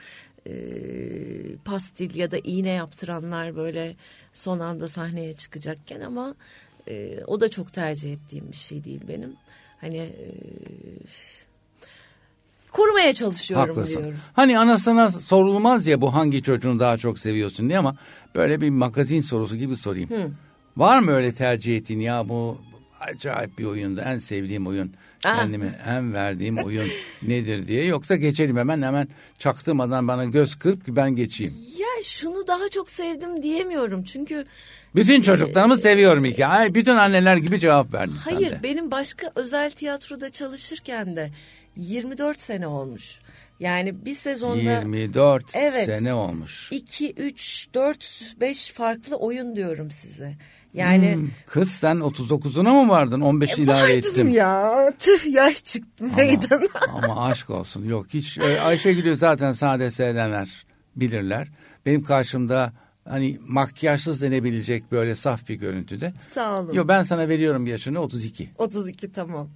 [0.47, 0.53] e,
[1.65, 3.95] pastil ya da iğne yaptıranlar böyle
[4.33, 6.35] son anda sahneye çıkacakken ama
[6.87, 9.33] e, o da çok tercih ettiğim bir şey değil benim.
[9.81, 10.27] Hani e,
[12.71, 13.99] korumaya çalışıyorum Haklısın.
[13.99, 14.17] diyorum.
[14.33, 17.95] Hani anasına sorulmaz ya bu hangi çocuğunu daha çok seviyorsun diye ama
[18.35, 20.09] böyle bir magazin sorusu gibi sorayım.
[20.77, 22.57] Var mı öyle tercih ettiğin ya bu
[23.09, 24.93] acayip bir oyundu en sevdiğim oyun
[25.25, 25.37] Ah.
[25.39, 26.85] kendime en verdiğim oyun
[27.21, 31.53] nedir diye yoksa geçelim hemen hemen çaktırmadan bana göz kırp ki ben geçeyim.
[31.79, 34.45] Ya şunu daha çok sevdim diyemiyorum çünkü
[34.95, 36.45] Bütün çocuklarımı seviyorum iki.
[36.45, 38.59] Ay, bütün anneler gibi cevap verdin sen Hayır de.
[38.63, 41.31] benim başka özel tiyatroda çalışırken de
[41.75, 43.19] 24 sene olmuş.
[43.59, 45.85] Yani bir sezonda 24 Evet.
[45.85, 46.71] sene olmuş.
[46.71, 50.33] 2, 3, 4, 5 farklı oyun diyorum size.
[50.73, 53.21] Yani Hmm, Kız sen 39'una mı vardın?
[53.21, 54.29] 15 ilave vardım ettim.
[54.29, 54.93] ya.
[54.99, 56.67] Tüh yaş çıktı meydana.
[56.93, 57.85] Ama aşk olsun.
[57.89, 58.37] Yok hiç.
[58.37, 61.47] e, Ayşegül'ü zaten sade seyredenler bilirler.
[61.85, 62.73] Benim karşımda
[63.07, 66.13] hani makyajsız denebilecek böyle saf bir görüntüde.
[66.33, 66.73] Sağ olun.
[66.73, 68.49] Yok ben sana veriyorum yaşını 32.
[68.57, 69.49] 32 tamam.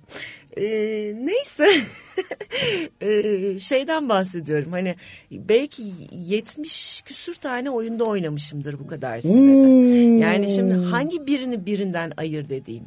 [0.58, 1.68] Ee, neyse
[3.02, 4.96] Ee, şeyden bahsediyorum hani
[5.32, 10.26] belki 70 küsür tane oyunda oynamışımdır bu kadar senede.
[10.26, 12.84] Yani şimdi hangi birini birinden ayır dediğim.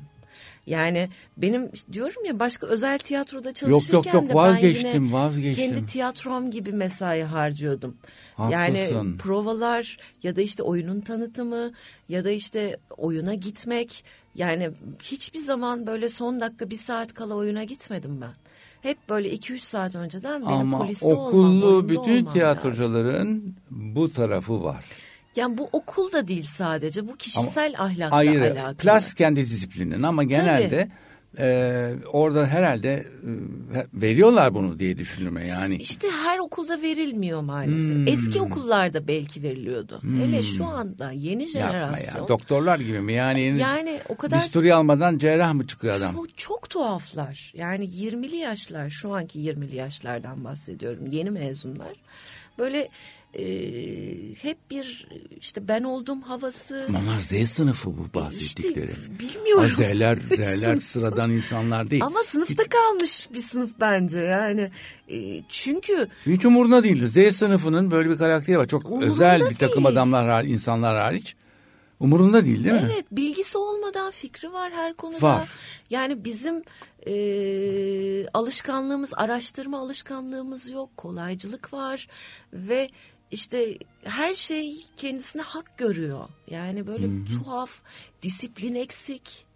[0.67, 5.71] Yani benim diyorum ya başka özel tiyatroda çalışırken yok, yok, de vazgeçtim, ben yine vazgeçtim.
[5.71, 7.97] kendi tiyatrom gibi mesai harcıyordum.
[8.35, 8.61] Haklısın.
[8.61, 11.73] Yani provalar ya da işte oyunun tanıtımı
[12.09, 14.05] ya da işte oyuna gitmek
[14.35, 14.71] yani
[15.03, 18.33] hiçbir zaman böyle son dakika bir saat kala oyuna gitmedim ben.
[18.83, 22.33] Hep böyle 2-3 saat önceden benim Ama kuliste olmam, okullu bütün olmam lazım.
[22.33, 24.85] tiyatrocuların bu tarafı var.
[25.37, 28.53] Yani bu okul da değil sadece bu kişisel ahlakla Ayrı.
[28.53, 28.77] alakalı.
[28.77, 30.89] Klas kendi disiplinin ama genelde
[31.39, 33.07] e, orada herhalde
[33.75, 35.77] e, veriyorlar bunu diye düşünüyorum yani.
[35.77, 37.95] İşte her okulda verilmiyor maalesef.
[37.95, 38.09] Hmm.
[38.09, 40.03] Eski okullarda belki veriliyordu.
[40.23, 42.23] Hele şu anda yeni jenerasyon.
[42.23, 42.29] ya.
[42.29, 43.13] Doktorlar gibi mi?
[43.13, 46.15] Yani, Yani o kadar bisturi almadan cerrah mı çıkıyor adam?
[46.15, 47.53] Çok, çok tuhaflar.
[47.57, 51.07] Yani 20'li yaşlar, şu anki 20'li yaşlardan bahsediyorum.
[51.07, 51.93] Yeni mezunlar.
[52.59, 52.89] Böyle
[53.39, 53.45] e,
[54.43, 55.09] hep bir
[55.41, 56.87] işte ben oldum havası.
[56.89, 58.91] Ama Onlar Z sınıfı bu bahsettikleri.
[58.91, 59.71] İşte bilmiyorum.
[59.77, 62.05] Z'ler, Z'ler sıradan insanlar değil.
[62.05, 64.71] Ama sınıfta kalmış bir sınıf bence yani.
[65.09, 67.09] E, çünkü Hiç umurunda değildi.
[67.09, 68.67] Z sınıfının böyle bir karakteri var.
[68.67, 69.87] Çok Umurunda özel bir takım değil.
[69.87, 71.35] adamlar, insanlar hariç.
[72.01, 72.89] Umurunda değil değil mi?
[72.95, 75.23] evet bilgisi olmadan fikri var her konuda.
[75.23, 75.49] Var.
[75.91, 76.63] Yani bizim
[77.07, 77.15] e,
[78.35, 80.97] alışkanlığımız, araştırma alışkanlığımız yok.
[80.97, 82.09] Kolaycılık var
[82.53, 82.89] ve
[83.31, 86.29] işte her şey kendisine hak görüyor.
[86.51, 87.81] Yani böyle tuhaf,
[88.23, 89.47] disiplin eksik.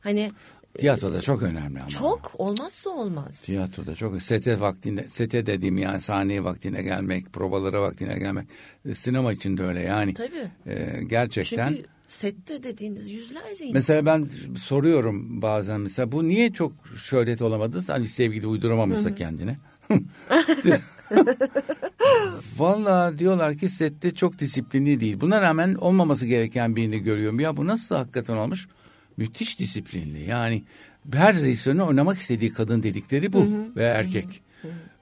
[0.00, 0.32] Hani
[0.78, 1.88] Tiyatroda çok önemli ama.
[1.88, 3.40] çok olmazsa olmaz.
[3.40, 8.48] Tiyatroda çok sete vaktinde sete dediğim yani sahneye vaktine gelmek, provalara vaktine gelmek.
[8.84, 10.14] E, Sinema için de öyle yani.
[10.14, 10.50] Tabii.
[10.66, 11.68] E, gerçekten.
[11.68, 13.72] Çünkü sette dediğiniz yüzlerce insan.
[13.72, 17.84] Mesela ben soruyorum bazen mesela bu niye çok şöhret olamadı?
[17.86, 19.56] Hani sevgili uyduramamışsa kendine.
[22.56, 25.20] Valla diyorlar ki sette çok disiplinli değil.
[25.20, 27.40] Buna rağmen olmaması gereken birini görüyorum.
[27.40, 28.68] Ya bu nasıl hakikaten olmuş?
[29.16, 30.24] Müthiş disiplinli.
[30.24, 30.64] Yani
[31.12, 33.46] her rejisörün oynamak istediği kadın dedikleri bu
[33.76, 34.42] ve erkek.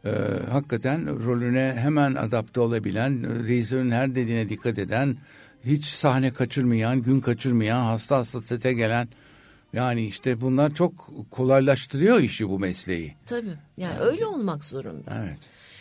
[0.05, 0.11] Ee,
[0.51, 5.17] hakikaten rolüne hemen adapte olabilen, rejisörün her dediğine dikkat eden,
[5.65, 9.09] hiç sahne kaçırmayan, gün kaçırmayan, hasta hasta sete gelen.
[9.75, 13.15] Yani işte bunlar çok kolaylaştırıyor işi bu mesleği.
[13.27, 13.55] Tabii.
[13.77, 15.23] Yani öyle olmak zorunda.
[15.25, 15.39] Evet.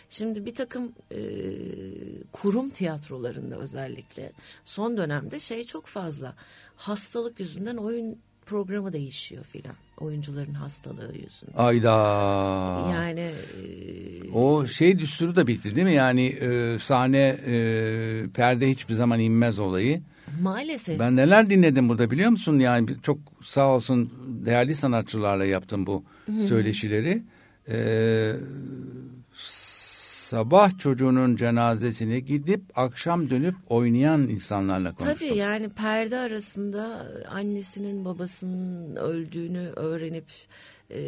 [0.10, 1.20] Şimdi bir takım e,
[2.32, 4.32] kurum tiyatrolarında özellikle
[4.64, 6.36] son dönemde şey çok fazla.
[6.76, 9.76] Hastalık yüzünden oyun programı değişiyor filan.
[9.98, 11.54] Oyuncuların hastalığı yüzünden.
[11.58, 11.92] Ayda.
[12.94, 15.94] Yani e, O şey düsturu da bitti değil mi?
[15.94, 20.02] Yani e, sahne e, perde hiçbir zaman inmez olayı.
[20.42, 22.60] Maalesef Ben neler dinledim burada biliyor musun?
[22.60, 24.14] Yani çok sağ olsun
[24.46, 26.04] değerli sanatçılarla yaptım bu
[26.48, 27.24] söyleşileri.
[27.70, 28.34] Ee,
[30.34, 35.28] sabah çocuğunun cenazesine gidip akşam dönüp oynayan insanlarla konuştum.
[35.28, 40.26] Tabii yani perde arasında annesinin babasının öldüğünü öğrenip
[40.90, 41.00] e,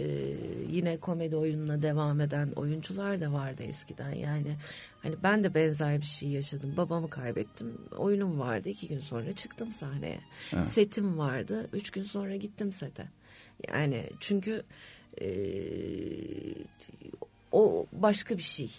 [0.72, 4.12] yine komedi oyununa devam eden oyuncular da vardı eskiden.
[4.12, 4.56] Yani
[5.06, 6.74] hani ben de benzer bir şey yaşadım.
[6.78, 7.78] Babamı kaybettim.
[7.98, 8.70] Oyunum vardı.
[8.70, 10.20] iki gün sonra çıktım sahneye.
[10.64, 11.70] Setim vardı.
[11.74, 13.08] Üç gün sonra gittim sete.
[13.68, 14.64] Yani çünkü
[15.22, 15.28] e,
[17.52, 18.72] o başka bir şey.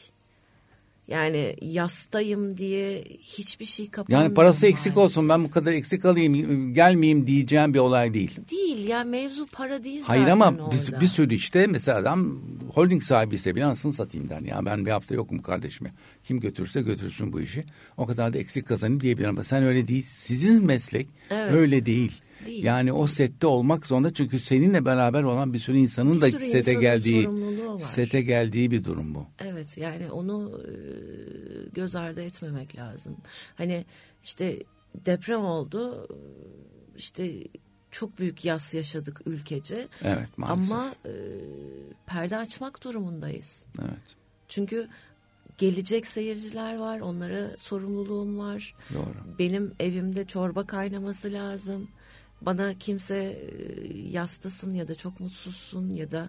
[1.08, 4.22] Yani yastayım diye hiçbir şey kapanmıyor.
[4.22, 5.16] Yani parası eksik maalesef.
[5.18, 8.36] olsun ben bu kadar eksik alayım gelmeyeyim diyeceğim bir olay değil.
[8.50, 10.96] Değil ya mevzu para değil zaten Hayır ama orada.
[10.96, 12.40] bir, bir sürü işte mesela adam
[12.74, 14.40] holding sahibi ise bile anasını satayım der.
[14.40, 15.90] Ya ben bir hafta yokum kardeşime.
[16.24, 17.64] Kim götürürse götürsün bu işi.
[17.96, 20.06] O kadar da eksik kazanayım diyebilirim ama sen öyle değil.
[20.10, 21.54] Sizin meslek Evet.
[21.54, 22.12] öyle değil.
[22.46, 22.64] Değil.
[22.64, 26.46] Yani o sette olmak zorunda çünkü seninle beraber olan bir sürü insanın Bir da sürü
[26.46, 27.28] sete insanın geldiği
[27.78, 29.26] sete geldiği bir durum bu.
[29.38, 30.72] Evet yani onu e,
[31.74, 33.16] göz ardı etmemek lazım.
[33.54, 33.84] Hani
[34.24, 34.62] işte
[35.06, 36.08] deprem oldu
[36.96, 37.32] işte
[37.90, 39.88] çok büyük yas yaşadık ülkece.
[40.04, 40.72] Evet maalesef.
[40.72, 41.12] Ama e,
[42.06, 43.66] perde açmak durumundayız.
[43.78, 44.16] Evet.
[44.48, 44.88] Çünkü
[45.58, 48.74] gelecek seyirciler var onlara sorumluluğum var.
[48.94, 49.38] Doğru.
[49.38, 51.88] Benim evimde çorba kaynaması lazım.
[52.46, 53.38] Bana kimse
[53.94, 56.28] yastasın ya da çok mutsuzsun ya da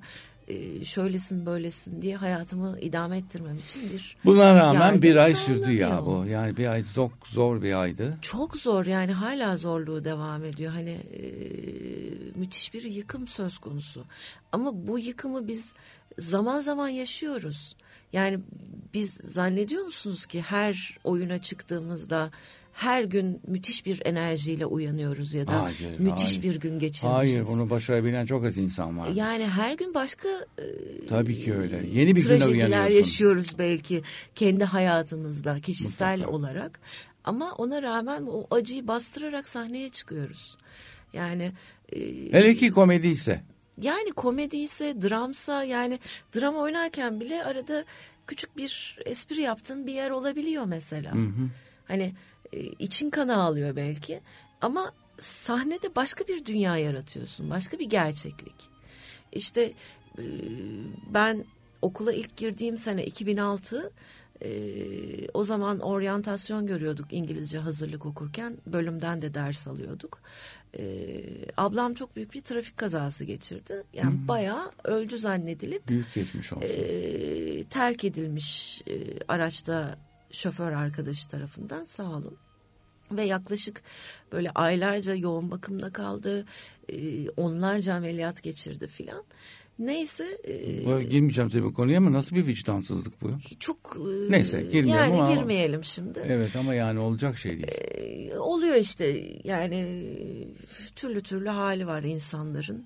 [0.84, 6.26] şöylesin böylesin diye hayatımı idame ettirmem için bir Buna rağmen bir ay sürdü ya bu.
[6.26, 8.18] Yani bir ay çok zor bir aydı.
[8.22, 10.74] Çok zor yani hala zorluğu devam ediyor.
[10.74, 11.24] Hani e,
[12.36, 14.06] müthiş bir yıkım söz konusu.
[14.52, 15.74] Ama bu yıkımı biz
[16.18, 17.76] zaman zaman yaşıyoruz.
[18.14, 18.40] Yani
[18.94, 22.32] biz zannediyor musunuz ki her oyuna çıktığımızda
[22.78, 26.44] her gün müthiş bir enerjiyle uyanıyoruz ya da Hayır, müthiş hayır.
[26.44, 27.18] bir gün geçirmişiz.
[27.18, 29.08] Hayır bunu başarabilen çok az insan var.
[29.14, 30.28] Yani her gün başka
[30.60, 30.64] e,
[31.10, 31.84] Tabii ki öyle.
[31.94, 32.92] Yeni bir güne uyanıyorsun.
[32.94, 34.04] yaşıyoruz belki
[34.36, 36.32] kendi hayatımızda kişisel Mutlaka.
[36.38, 36.80] olarak.
[37.24, 40.58] Ama ona rağmen o acıyı bastırarak sahneye çıkıyoruz.
[41.14, 41.52] Yani
[41.94, 42.00] e,
[42.32, 43.44] Hele ki komedi ise.
[43.82, 46.00] yani komedi ise dramsa yani
[46.36, 47.86] drama oynarken bile arada
[48.28, 51.14] küçük bir espri yaptığın bir yer olabiliyor mesela.
[51.88, 52.14] Hani
[52.54, 54.22] e, için kana alıyor belki
[54.62, 57.50] ama sahnede başka bir dünya yaratıyorsun.
[57.50, 58.70] Başka bir gerçeklik.
[59.32, 59.74] İşte
[60.18, 60.24] e,
[61.14, 61.46] ben
[61.82, 63.92] okula ilk girdiğim sene 2006
[64.42, 64.50] e,
[65.34, 70.22] o zaman oryantasyon görüyorduk İngilizce hazırlık okurken bölümden de ders alıyorduk.
[70.80, 70.84] E,
[71.58, 73.84] ablam çok büyük bir trafik kazası geçirdi.
[73.94, 76.68] Yani bayağı öldü zannedilip Büyük geçmiş olsun.
[76.70, 78.94] e, terk edilmiş e,
[79.28, 79.98] araçta
[80.32, 82.38] şoför arkadaşı tarafından sağ olun.
[83.12, 83.82] Ve yaklaşık
[84.32, 86.46] böyle aylarca yoğun bakımda kaldı.
[86.90, 89.24] E, onlarca ameliyat geçirdi filan.
[89.80, 93.32] Neyse e, Bu- girmeyeceğim tabii konuya ama nasıl bir vicdansızlık bu?
[93.60, 96.20] çok e, Neyse, girmeyelim yani ama- girmeyelim şimdi.
[96.28, 97.68] Evet ama yani olacak şey değil.
[98.32, 99.06] E, oluyor işte
[99.44, 99.88] yani
[100.96, 102.86] türlü türlü hali var insanların.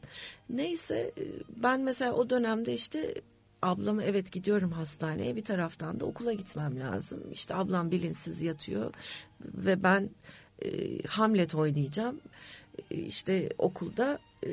[0.50, 1.24] Neyse e,
[1.64, 3.14] ben mesela o dönemde işte
[3.62, 7.20] ablamı evet gidiyorum hastaneye bir taraftan da okula gitmem lazım.
[7.32, 8.94] İşte ablam bilinçsiz yatıyor
[9.42, 10.10] ve ben
[10.66, 10.68] e,
[11.08, 12.20] Hamlet oynayacağım.
[12.92, 14.50] E, işte okulda e,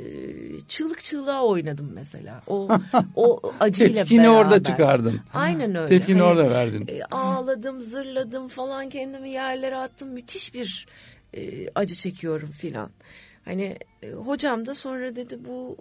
[0.68, 2.42] çığlık çığlığa oynadım mesela.
[2.47, 2.68] O
[3.16, 4.38] o acıyla Tepkini beraber.
[4.40, 5.21] orada çıkardın.
[5.35, 5.88] Aynen öyle.
[5.88, 6.87] Tepkini orada verdin.
[6.88, 10.09] e, ağladım, zırladım falan kendimi yerlere attım.
[10.09, 10.87] Müthiş bir
[11.35, 12.90] e, acı çekiyorum filan.
[13.44, 15.77] Hani e, hocam da sonra dedi bu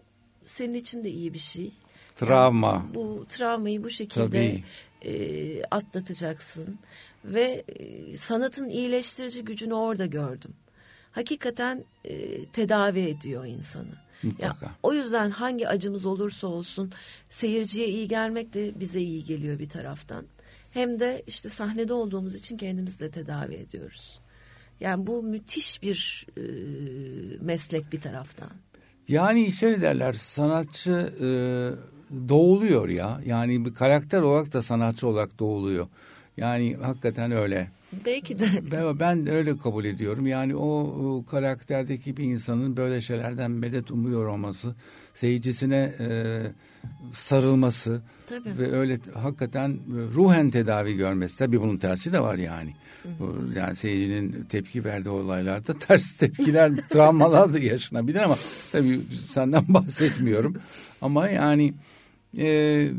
[0.46, 1.72] senin için de iyi bir şey.
[2.18, 2.86] Travma.
[2.94, 4.62] Bu travmayı bu şekilde
[5.06, 6.80] e, atlatacaksın
[7.26, 10.54] ve e, sanatın iyileştirici gücünü orada gördüm.
[11.12, 14.08] Hakikaten e, tedavi ediyor insanı.
[14.24, 14.66] Mutlaka.
[14.66, 16.92] Ya, o yüzden hangi acımız olursa olsun
[17.30, 20.26] seyirciye iyi gelmek de bize iyi geliyor bir taraftan.
[20.72, 24.20] Hem de işte sahnede olduğumuz için kendimizi de tedavi ediyoruz.
[24.80, 26.42] Yani bu müthiş bir e,
[27.42, 28.50] meslek bir taraftan.
[29.08, 31.28] Yani şöyle derler sanatçı e,
[32.30, 33.22] doğuluyor ya.
[33.26, 35.88] Yani bir karakter olarak da sanatçı olarak doğuluyor.
[36.38, 37.68] Yani hakikaten öyle.
[38.06, 38.46] Belki de.
[38.72, 40.28] Ben, ben öyle kabul ediyorum.
[40.28, 44.76] Yani o, o karakterdeki bir insanın böyle şeylerden medet umuyor olması,
[45.14, 46.42] seyircisine e,
[47.12, 48.58] sarılması Tabii.
[48.58, 49.78] ve öyle hakikaten
[50.16, 51.38] ruhen tedavi görmesi.
[51.38, 52.74] Tabii bunun tersi de var yani.
[53.20, 58.36] Bu, Yani seyircinin tepki verdiği olaylarda ters tepkiler, travmalar da yaşanabilir ama
[58.72, 59.00] tabii
[59.32, 60.56] senden bahsetmiyorum.
[61.02, 61.74] Ama yani
[62.38, 62.90] e,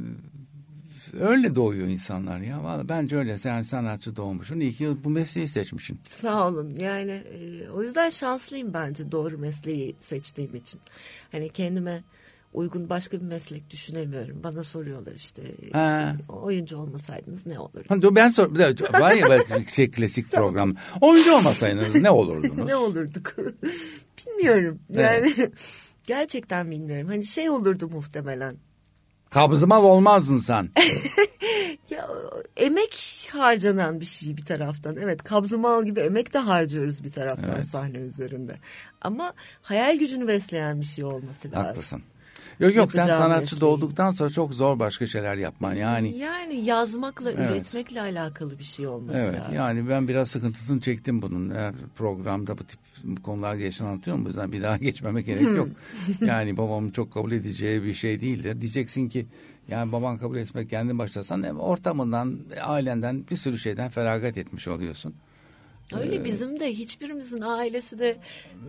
[1.21, 2.65] öyle doğuyor insanlar ya.
[2.65, 3.39] Vallahi bence öyle.
[3.39, 4.61] Sen sanatçı doğmuşsun.
[4.61, 6.01] İyi ki bu mesleği seçmişsin.
[6.03, 6.71] Sağ olun.
[6.81, 10.81] Yani e, o yüzden şanslıyım bence doğru mesleği seçtiğim için.
[11.33, 12.05] Hani kendime
[12.53, 14.43] uygun başka bir meslek düşünemiyorum.
[14.45, 16.17] Bana soruyorlar işte Ha.
[16.29, 18.15] oyuncu olmasaydınız ne olurdu?
[18.15, 18.59] Ben sor,
[19.01, 20.75] var ya şey klasik program.
[21.01, 22.65] Oyuncu olmasaydınız ne olurdunuz?
[22.67, 23.37] ne olurduk?
[24.27, 24.79] bilmiyorum.
[24.91, 25.33] Yani
[26.07, 27.09] gerçekten bilmiyorum.
[27.09, 28.57] Hani şey olurdu muhtemelen.
[29.31, 30.69] Kabzımal olmazdın sen.
[31.91, 32.09] Ya
[32.57, 34.97] emek harcanan bir şey bir taraftan.
[34.97, 37.67] Evet kabzımal gibi emek de harcıyoruz bir taraftan Evet.
[37.69, 38.57] sahne üzerinde.
[39.03, 41.65] Ama hayal gücünü besleyen bir şey olması lazım.
[41.67, 42.03] Haklısın.
[42.61, 43.61] Yok yok sen sanatçı mesleği.
[43.61, 46.17] doğduktan sonra çok zor başka şeyler yapman yani.
[46.17, 47.51] Yani yazmakla, Evet.
[47.51, 49.55] üretmekle alakalı bir şey olması Evet lazım.
[49.55, 51.51] yani ben biraz sıkıntısını çektim bunun.
[51.51, 52.81] Eğer programda bu tip
[53.25, 54.25] konular geçen anlatıyorum.
[54.25, 55.69] O yüzden bir daha geçmeme gerek yok.
[56.21, 58.61] yani babamın çok kabul edeceği bir şey değildi.
[58.61, 59.27] Diyeceksin ki
[59.69, 65.15] yani baban kabul etmek kendin başlasan e, ortamından, ailenden bir sürü şeyden feragat etmiş oluyorsun.
[65.97, 68.17] Öyle bizim de hiçbirimizin ailesi de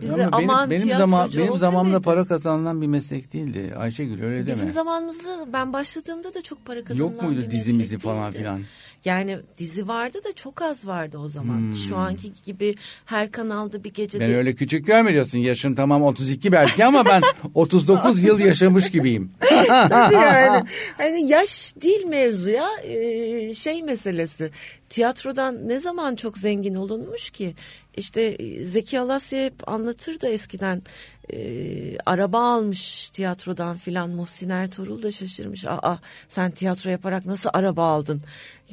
[0.00, 2.04] bize Ama benim, aman benim, zaman, benim zamanımda demedi.
[2.04, 3.74] para kazanılan bir meslek değildi.
[3.78, 4.72] Ayşegül öyle Bizim deme.
[4.72, 8.38] zamanımızda ben başladığımda da çok para kazanılan Yok muydu bir dizimizi meslek falan değildi.
[8.38, 8.60] filan?
[9.04, 11.58] Yani dizi vardı da çok az vardı o zaman.
[11.58, 11.76] Hmm.
[11.76, 15.38] Şu anki gibi her kanalda bir gecede Ben öyle küçük görmüyorsun.
[15.38, 17.22] Yaşım tamam 32 belki ama ben
[17.54, 19.30] 39 yıl yaşamış gibiyim.
[19.68, 20.64] Tabii yani.
[20.96, 24.50] Hani yaş değil mevzu ya Ee, şey meselesi.
[24.88, 27.54] Tiyatrodan ne zaman çok zengin olunmuş ki?
[27.96, 30.82] İşte e, Zeki Alasya hep anlatır da eskiden
[31.32, 35.64] e, araba almış tiyatrodan filan Muhsin Ertuğrul da şaşırmış.
[35.68, 38.20] Aa sen tiyatro yaparak nasıl araba aldın?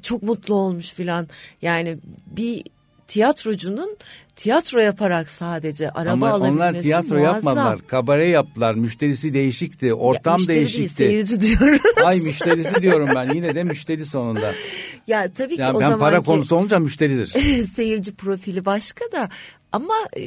[0.02, 1.28] Çok mutlu olmuş filan.
[1.62, 2.64] Yani bir
[3.08, 3.98] tiyatrocunun
[4.36, 7.34] tiyatro yaparak sadece araba Ama alabilmesi onlar tiyatro muazzam.
[7.36, 7.88] yapmadılar.
[7.88, 8.76] Kabare yaptılar.
[8.76, 9.94] Müşterisi değişikti.
[9.94, 10.94] Ortam Ya, müşteri değil, değişikti.
[10.96, 11.82] seyirci diyoruz.
[12.06, 13.34] Ay müşterisi diyorum ben.
[13.36, 14.54] Yine de müşteri sonunda.
[15.08, 17.28] Ya tabii ki Yani o ben zamanki para konusu olunca müşteridir.
[17.68, 19.30] seyirci profili başka da
[19.72, 20.24] ama e,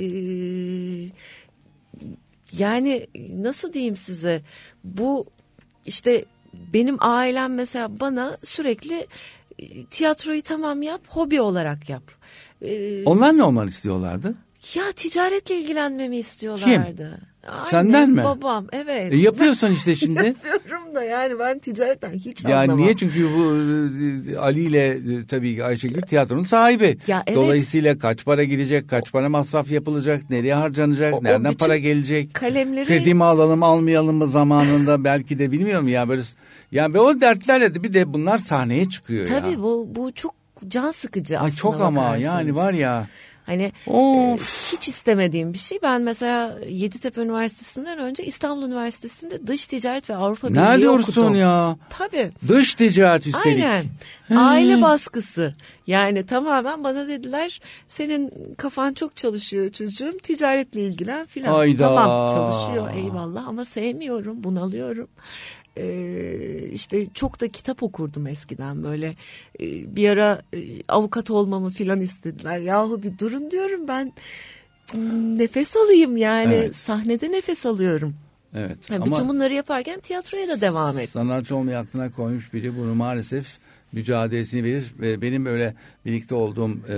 [2.59, 4.43] yani nasıl diyeyim size
[4.85, 5.27] bu
[5.87, 6.25] işte
[6.73, 9.07] benim ailem mesela bana sürekli
[9.59, 12.03] e, tiyatroyu tamam yap hobi olarak yap.
[12.63, 14.35] E, Onlar ne olmanı istiyorlardı?
[14.75, 17.21] ya ticaretle ilgilenmemi istiyorlardı.
[17.49, 18.25] Annem, Senden mi?
[18.25, 19.13] Babam evet.
[19.13, 20.35] E, yapıyorsun işte şimdi.
[20.53, 22.79] Yapıyorum da yani ben ticaretten hiç Yani anlamam.
[22.85, 22.97] niye?
[22.97, 23.57] Çünkü bu
[24.33, 26.99] e, Ali ile e, tabii ki Ayşegül tiyatronun sahibi.
[27.07, 27.37] Ya evet.
[27.37, 31.77] Dolayısıyla kaç para gidecek, kaç para masraf yapılacak, nereye harcanacak, O- o nereden bütün para
[31.79, 32.31] gelecek?
[32.35, 36.23] kalemleri- Kredi mi alalım, almayalım mı zamanında belki de bilmiyorum ya böyle.
[36.73, 39.41] Yani o dertlerle de bir de bunlar sahneye çıkıyor ya.
[39.41, 40.35] Tabii bu bu çok
[40.69, 42.25] can sıkıcı Ay aslında çok ama bakarsanız.
[42.25, 43.07] yani var ya.
[43.51, 44.41] Hani Of.
[44.73, 45.79] e, hiç istemediğim bir şey.
[45.83, 51.35] Ben mesela Yeditepe Üniversitesi'nden önce İstanbul Üniversitesi'nde dış ticaret ve Avrupa Birliği Ne diyorsun okudum.
[51.35, 51.77] ya?
[51.91, 52.31] Tabii.
[52.49, 53.65] Dış ticaret üstelik.
[53.65, 53.85] Aynen.
[54.37, 55.53] Aile baskısı.
[55.87, 61.55] Yani tamamen bana dediler senin kafan çok çalışıyor çocuğum ticaretle ilgilen filan.
[61.95, 65.09] Tamam çalışıyor eyvallah ama sevmiyorum bunalıyorum.
[65.81, 69.17] Ee, işte çok da kitap okurdum eskiden böyle
[69.61, 70.59] Ee, bir ara e,
[70.89, 72.59] avukat olmamı filan istediler.
[72.59, 74.13] Yahu bir durun diyorum ben
[74.95, 76.77] mm, nefes alayım yani Evet.
[76.77, 78.15] sahnede nefes alıyorum.
[78.55, 78.91] Evet.
[78.91, 81.09] Yani ama bütün bunları yaparken tiyatroya da devam et.
[81.09, 83.59] sanatçı olmayı aklına koymuş biri bunu maalesef
[83.93, 85.75] mücadelesini verir ve benim öyle
[86.07, 86.97] birlikte olduğum e,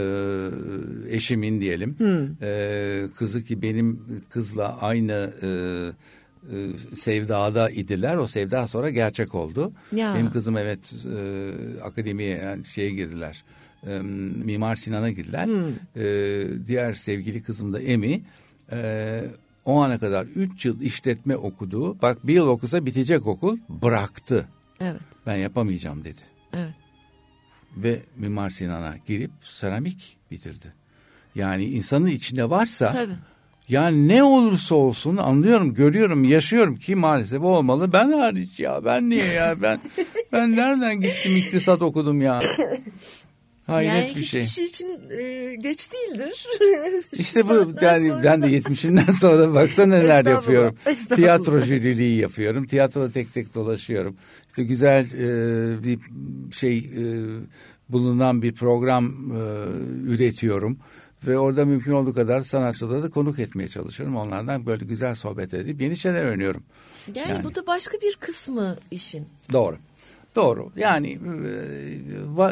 [1.16, 1.97] eşimin diyelim
[2.43, 5.49] e, kızı ki benim kızla aynı e,
[6.51, 8.16] e, sevdada idiler.
[8.16, 9.72] O sevda sonra gerçek oldu.
[9.93, 10.14] Ya.
[10.14, 13.45] Benim kızım evet e, akademiye yani şeye girdiler.
[13.86, 13.99] E,
[14.45, 15.49] Mimar Sinan'a girdiler.
[15.97, 18.22] E, diğer sevgili kızım da Emi.
[18.72, 19.20] E,
[19.64, 22.03] o ana kadar 3 yıl işletme okudu.
[22.03, 23.59] Bak bir yıl okusa bitecek okul.
[23.68, 24.49] Bıraktı.
[24.80, 25.01] Evet.
[25.26, 26.20] Ben yapamayacağım dedi.
[26.53, 26.74] Evet.
[27.76, 30.72] Ve Mimar Sinan'a girip seramik bitirdi.
[31.34, 33.16] Yani insanın içinde varsa Tabii.
[33.68, 37.92] Yani ne olursa olsun anlıyorum, görüyorum, yaşıyorum ki maalesef olmalı.
[37.92, 39.80] Ben hariç ya ben niye ya ben
[40.32, 42.40] ben nereden gittim iktisat okudum ya.
[43.66, 44.46] Hayret yani bir şey.
[44.46, 46.46] şey için e, geç değildir.
[47.12, 50.74] İşte bu yani sonra- ben de 70'imden sonra baksana neler yapıyorum.
[51.14, 52.66] Tiyatro jüriliği yapıyorum.
[52.66, 54.16] Tiyatro tek tek dolaşıyorum.
[54.48, 55.98] İşte güzel e, bir
[56.52, 57.04] şey e,
[57.88, 59.40] bulunan bir program e,
[60.06, 60.78] üretiyorum.
[61.27, 64.16] Ve orada mümkün olduğu kadar sanatçıları da konuk etmeye çalışıyorum.
[64.16, 66.62] Onlardan böyle güzel sohbet edip yeni şeyler öğreniyorum.
[67.14, 67.45] Yani, Yani.
[67.45, 69.27] bu da başka bir kısmı işin.
[69.53, 69.77] Doğru.
[70.37, 70.70] Doğru.
[70.77, 71.18] Yani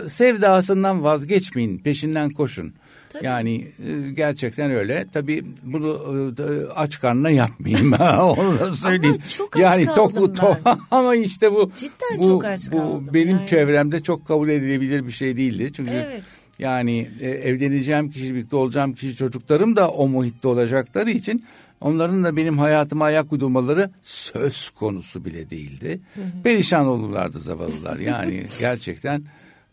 [0.05, 2.75] e, sevdasından vazgeçmeyin, peşinden koşun.
[3.11, 3.25] Tabii.
[3.27, 5.07] Yani e, gerçekten öyle.
[5.13, 7.93] Tabii bunu e, aç karnına yapmayayım.
[8.21, 9.17] Onu da söyleyeyim.
[9.29, 13.37] çok aç yani toku to- ama işte bu Cidden bu, çok aç bu kaldım benim
[13.37, 13.47] yani.
[13.49, 15.71] çevremde çok kabul edilebilir bir şey değildi.
[15.77, 16.23] Çünkü Evet.
[16.61, 21.45] Yani e, evleneceğim kişi, birlikte olacağım kişi, çocuklarım da o muhitte olacakları için
[21.81, 26.01] onların da benim hayatıma ayak uydurmaları söz konusu bile değildi.
[26.45, 27.99] Perişan olurlardı zavallılar.
[27.99, 29.23] Yani gerçekten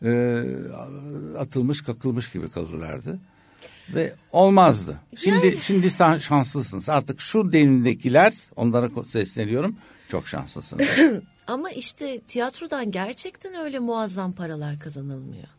[0.05, 0.43] e,
[1.37, 3.19] atılmış kakılmış gibi kalırlardı.
[3.95, 4.99] Ve olmazdı.
[5.17, 6.89] Şimdi Yani- şimdi sen şanslısınız.
[6.89, 9.75] Artık şu derindekiler onlara sesleniyorum.
[10.09, 10.87] Çok şanslısınız.
[11.47, 15.56] Ama işte tiyatrodan gerçekten öyle muazzam paralar kazanılmıyor.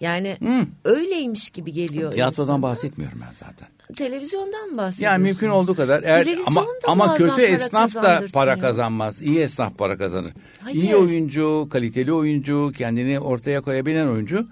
[0.00, 0.38] Yani
[0.84, 2.12] öyleymiş gibi geliyor.
[2.12, 3.68] Tiyatrodan bahsetmiyorum ben zaten.
[3.96, 5.00] Televizyondan bahsediyorsunuz.
[5.00, 9.22] Yani mümkün olduğu kadar eğer ama ama kötü esnaf da para kazanmaz.
[9.22, 10.32] İyi esnaf para kazanır.
[10.60, 10.82] Hayır.
[10.82, 14.46] İyi oyuncu, kaliteli oyuncu, kendini ortaya koyabilen oyuncu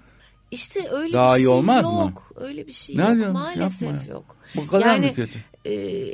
[0.51, 1.93] İşte öyle Daha bir iyi şey olmaz yok.
[1.93, 2.13] mı?
[2.53, 3.33] Öyle bir şey Ne yok.
[3.33, 4.13] Maalesef Yapma ya.
[4.13, 4.37] yok.
[4.57, 5.39] Bu kadar yani, mı kötü?
[5.67, 5.71] e,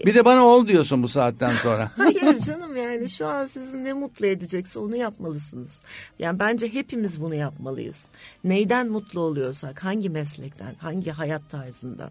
[0.06, 1.90] Bir de bana ol diyorsun bu saatten sonra.
[1.96, 5.80] Hayır canım yani şu an sizi ne mutlu edecekse onu yapmalısınız.
[6.18, 8.04] Yani bence hepimiz bunu yapmalıyız.
[8.44, 12.10] Neyden mutlu oluyorsak, hangi meslekten, hangi hayat tarzından.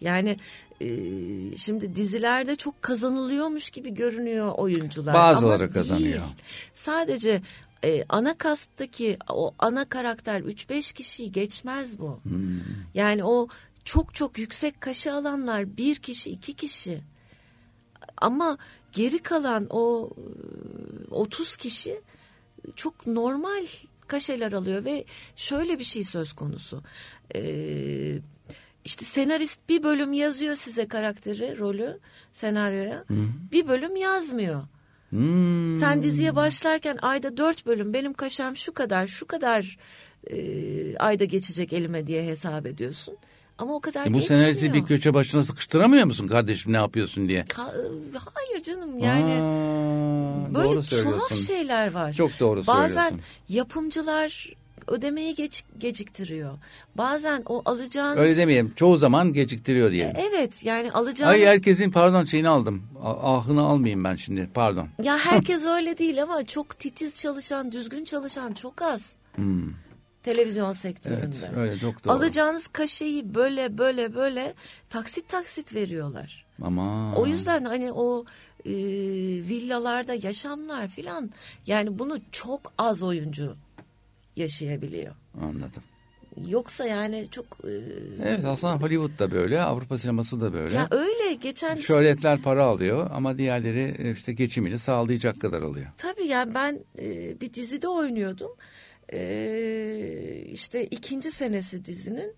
[0.00, 0.36] Yani
[0.80, 0.86] e,
[1.56, 5.14] şimdi dizilerde çok kazanılıyormuş gibi görünüyor oyuncular.
[5.14, 6.06] Bazıları Ama kazanıyor.
[6.08, 6.20] değil.
[6.74, 7.42] Sadece
[7.84, 12.20] e, ana kasttaki o ana karakter 3-5 kişiyi geçmez bu.
[12.22, 12.60] Hmm.
[12.94, 13.48] Yani o
[13.84, 17.00] çok çok yüksek kaşı alanlar bir kişi iki kişi.
[18.16, 18.58] Ama
[18.92, 20.10] geri kalan o
[21.10, 22.00] e, 30 kişi
[22.76, 23.66] çok normal
[24.06, 25.04] kaşeler alıyor ve
[25.36, 26.82] şöyle bir şey söz konusu.
[27.34, 28.18] Ee,
[28.84, 31.98] işte senarist bir bölüm yazıyor size karakteri, rolü,
[32.32, 33.04] senaryoya.
[33.52, 34.62] Bir bölüm yazmıyor.
[35.12, 35.76] Hmm.
[35.80, 39.78] Sen diziye başlarken ayda dört bölüm benim kaşem şu kadar şu kadar
[40.30, 40.36] e,
[40.96, 43.14] ayda geçecek elime diye hesap ediyorsun.
[43.58, 47.42] Ama o kadar E bu senaristi bir köşe başına sıkıştıramıyor musun kardeşim ne yapıyorsun diye?
[47.42, 52.12] Ka- e, hayır canım yani Aa, böyle doğru tuhaf şeyler var.
[52.12, 53.20] Çok doğru Bazen söylüyorsun.
[53.48, 54.52] yapımcılar
[54.88, 56.58] ödemeyi geç, geciktiriyor.
[56.94, 58.18] Bazen o alacağınız...
[58.18, 58.72] Öyle demeyelim.
[58.76, 60.16] Çoğu zaman geciktiriyor diyelim.
[60.30, 61.34] Evet yani alacağınız...
[61.34, 62.82] Ay herkesin pardon şeyini aldım.
[63.02, 64.50] Ahını almayayım ben şimdi.
[64.54, 64.88] Pardon.
[65.02, 69.16] Ya herkes öyle değil ama çok titiz çalışan, düzgün çalışan çok az.
[70.22, 71.24] Televizyon sektöründe.
[71.24, 71.44] Hmm.
[71.46, 72.12] Evet, öyle çok doğru.
[72.14, 74.54] Alacağınız kaşeyi böyle böyle böyle
[74.88, 76.46] taksit taksit veriyorlar.
[76.62, 78.24] Ama O yüzden hani o
[78.64, 78.72] e,
[79.48, 81.30] villalarda yaşamlar filan
[81.66, 83.56] yani bunu çok az oyuncu
[84.36, 85.14] yaşayabiliyor.
[85.42, 85.82] anladım.
[86.48, 87.70] Yoksa yani çok e,
[88.24, 90.76] Evet aslında Hollywood da böyle, Avrupa sineması da böyle.
[90.76, 95.86] ya öyle geçen işte Şöhretler para alıyor ama diğerleri e, işte geçimini sağlayacak kadar alıyor.
[95.98, 98.50] Tabii yani ben e, bir dizide oynuyordum.
[99.12, 102.34] E, işte ikinci senesi dizinin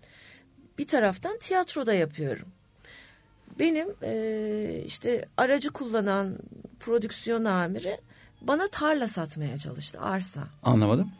[0.77, 2.47] bir taraftan tiyatroda yapıyorum.
[3.59, 6.37] Benim e, işte aracı kullanan
[6.79, 7.97] prodüksiyon amiri
[8.41, 10.43] bana tarla satmaya çalıştı arsa.
[10.63, 11.11] Anlamadım.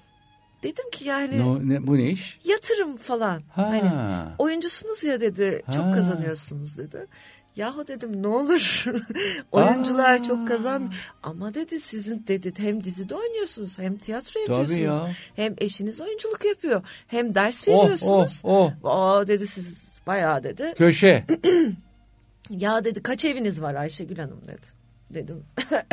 [0.66, 2.40] Dedim ki yani Ne, ne- bu ne iş?
[2.46, 3.42] yatırım falan.
[3.56, 3.62] Ha.
[3.70, 3.92] Hani
[4.38, 5.92] oyuncusunuz ya dedi çok Ha.
[5.96, 7.08] kazanıyorsunuz dedi.
[7.56, 8.86] Yahu dedim ne olur
[9.52, 10.94] oyuncular çok kazan
[11.24, 14.80] ama dedi sizin dedi hem dizide oynuyorsunuz hem tiyatro yapıyorsunuz.
[14.80, 15.12] ya.
[15.36, 18.42] Hem eşiniz oyunculuk yapıyor hem ders Oh, veriyorsunuz.
[18.44, 20.74] oh, Aa dedi siz bayağı dedi.
[20.78, 21.26] Köşe.
[22.50, 24.68] Ya dedi kaç eviniz var Ayşegül Hanım dedi.
[25.10, 25.44] Dedim.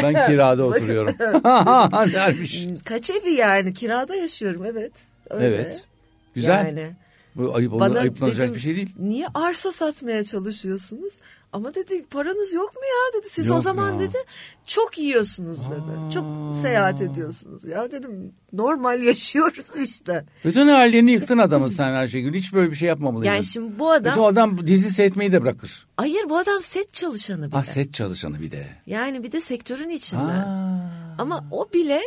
[0.02, 1.16] Ben kirada oturuyorum.
[2.12, 2.66] Dermiş.
[2.84, 4.92] kaç evi yani kirada yaşıyorum evet.
[5.30, 5.46] Öyle.
[5.46, 5.84] Evet.
[6.34, 6.66] Güzel.
[6.66, 6.90] Yani
[7.34, 8.94] Bu ayıp, Bana ayıplanacak dedim, bir şey değil.
[8.98, 11.18] Niye arsa satmaya çalışıyorsunuz?
[11.52, 13.28] Ama dedi paranız yok mu ya dedi.
[13.30, 13.98] Siz o Yok zaman ya.
[14.00, 14.16] dedi
[14.66, 16.14] çok yiyorsunuz dedi.
[16.14, 17.64] Çok seyahat ediyorsunuz.
[17.64, 20.24] Ya dedim normal yaşıyoruz işte.
[20.44, 22.34] Bütün hayallerini yıktın adamın sen Ayşegül.
[22.34, 23.32] Hiç böyle bir şey yapmamalıydın.
[23.32, 25.86] Yani şimdi bu adam Mesela o adam dizi seyretmeyi de bırakır.
[25.96, 28.66] hayır bu adam set çalışanı bir Ha set çalışanı bir de.
[28.86, 30.22] Yani bir de sektörün içinde.
[30.22, 30.90] Ha.
[31.18, 32.00] Ama o bile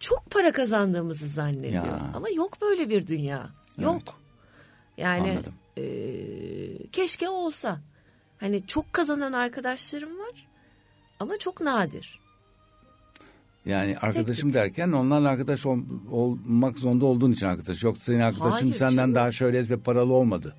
[0.00, 1.86] çok para kazandığımızı zannediyor.
[1.86, 2.10] Ya.
[2.14, 3.46] Ama yok böyle bir dünya.
[3.78, 4.02] Yok.
[4.96, 5.52] Yani Anladım.
[5.76, 7.80] e, keşke olsa.
[8.40, 10.48] Hani çok kazanan arkadaşlarım var
[11.20, 12.20] ama çok nadir.
[13.66, 14.54] Yani arkadaşım tük.
[14.54, 17.82] derken onlarla arkadaş ol- olmak zorunda olduğun için arkadaş.
[17.82, 19.14] Yoksa senin arkadaşın Hayır senden canım.
[19.14, 20.56] daha şöyle ve paralı olmadı.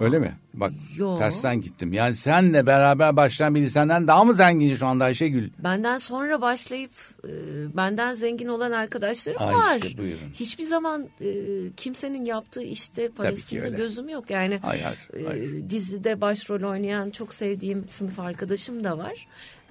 [0.00, 0.32] Öyle mi?
[0.54, 1.18] Bak Yo.
[1.18, 1.92] tersten gittim.
[1.92, 5.50] Yani senle beraber başlayan biri senden daha mı zengin şu anda Ayşegül?
[5.58, 6.90] Benden sonra başlayıp
[7.24, 7.30] e,
[7.76, 9.76] benden zengin olan arkadaşlarım Ay var.
[9.84, 10.28] işte, buyurun.
[10.34, 11.28] Hiçbir zaman e,
[11.76, 13.76] kimsenin yaptığı işte parasıyla öyle.
[13.76, 14.30] gözüm yok.
[14.30, 15.70] Yani Hayır, hayır, e, hayır.
[15.70, 19.26] dizide başrol oynayan çok sevdiğim sınıf arkadaşım da var.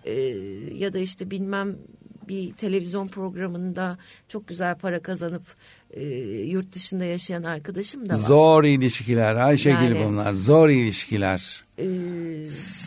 [0.06, 0.14] E,
[0.74, 1.76] ya da işte bilmem
[2.28, 3.98] bir televizyon programında
[4.28, 5.44] çok güzel para kazanıp
[5.94, 8.18] e, yurt dışında yaşayan arkadaşım da var.
[8.20, 10.34] Zor ilişkiler Ayşegül Yani- bunlar.
[10.34, 11.64] Zor ilişkiler.
[11.80, 11.86] E,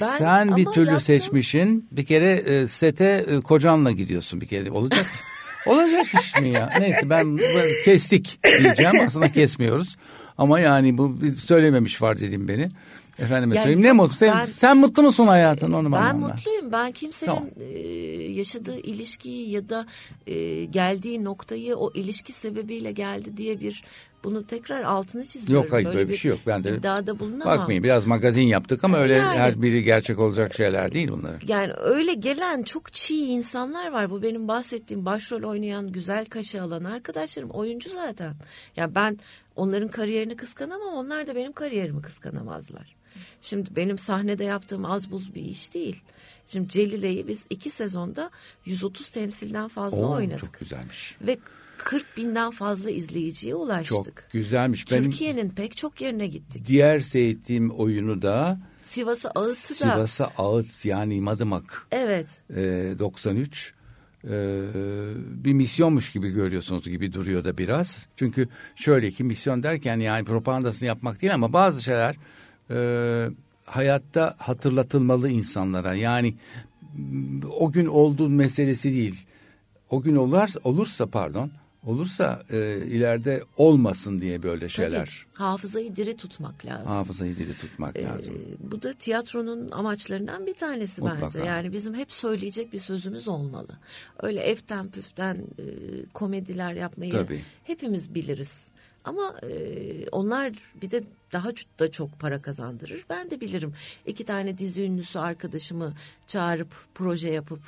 [0.00, 1.88] ben Sen bir türlü yaptığım- seçmişin.
[1.92, 4.70] Bir kere e, sete e, kocanla gidiyorsun bir kere.
[4.70, 5.06] Olacak
[5.66, 6.70] Olacak iş mi ya?
[6.80, 8.92] Neyse ben ben kestik diyeceğim.
[9.06, 9.96] Aslında kesmiyoruz.
[10.38, 12.68] Ama yani bu söylememiş farz edeyim beni.
[13.20, 13.86] Efendime Ya söyleyeyim.
[13.86, 14.16] Ne mutlu.
[14.16, 16.34] Sen, ben- sen mutlu musun hayatın onu bana Ben anlat.
[16.36, 16.72] mutluyum.
[16.72, 17.48] Ben kimsenin Tamam.
[17.60, 17.78] e,
[18.32, 19.86] yaşadığı ilişkiyi ya da
[20.26, 23.84] e, geldiği noktayı o ilişki sebebiyle geldi diye bir
[24.24, 25.64] bunu tekrar altını çiziyorum.
[25.64, 26.40] Yok hayır böyle, bir şey yok.
[26.46, 27.58] Ben de iddiada bulunamam.
[27.58, 29.38] bakmayın biraz magazin yaptık ama öyle Yani.
[29.38, 31.42] her biri gerçek olacak şeyler değil bunlar.
[31.46, 34.10] Yani öyle gelen çok çiğ insanlar var.
[34.10, 38.34] Bu benim bahsettiğim başrol oynayan, güzel kaşı alan arkadaşlarım oyuncu zaten.
[38.76, 39.18] Yani ben
[39.56, 42.99] onların kariyerini kıskanamam, onlar da benim kariyerimi kıskanamazlar.
[43.40, 46.02] Şimdi benim sahnede yaptığım az buz bir iş değil.
[46.46, 48.30] Şimdi Celile'yi biz iki sezonda
[48.64, 50.40] 130 temsilden fazla Oo, oynadık.
[50.40, 51.16] çok güzelmiş.
[51.26, 51.38] Ve
[51.78, 54.04] 40 binden fazla izleyiciye ulaştık.
[54.04, 54.84] Çok güzelmiş.
[54.84, 56.66] Türkiye'nin pek çok yerine gittik.
[56.66, 59.94] diğer seyrettiğim oyunu da Sivas'a Ağıt'ı da.
[59.94, 61.86] Sivas'a Ağıt yani Madımak.
[61.92, 62.42] Evet.
[62.56, 63.74] e, 93
[64.24, 64.28] e,
[65.44, 68.06] bir misyonmuş gibi görüyorsunuz gibi duruyor da biraz.
[68.16, 72.16] Çünkü şöyle ki misyon derken yani propagandasını yapmak değil ama bazı şeyler
[72.70, 73.28] e,
[73.64, 75.94] hayatta hatırlatılmalı insanlara.
[75.94, 76.34] Yani
[77.58, 79.26] o gün olduğu meselesi değil.
[79.90, 81.50] O gün olur, olursa pardon
[81.86, 85.26] olursa e, ileride olmasın diye böyle şeyler.
[85.34, 86.86] Tabii, hafızayı diri tutmak lazım.
[86.86, 88.34] Hafızayı diri tutmak Ee, lazım.
[88.72, 91.22] bu da tiyatronun amaçlarından bir tanesi Mutlaka.
[91.26, 91.38] bence.
[91.38, 93.78] Yani bizim hep söyleyecek bir sözümüz olmalı.
[94.22, 95.64] Öyle eften püften e,
[96.14, 97.40] komediler yapmayı Tabii.
[97.64, 98.68] hepimiz biliriz.
[99.04, 99.50] Ama e,
[100.12, 101.48] onlar bir de daha
[101.78, 103.04] da çok para kazandırır.
[103.10, 103.72] Ben de bilirim.
[104.06, 105.94] İki tane dizi ünlüsü arkadaşımı
[106.26, 107.60] çağırıp proje yapıp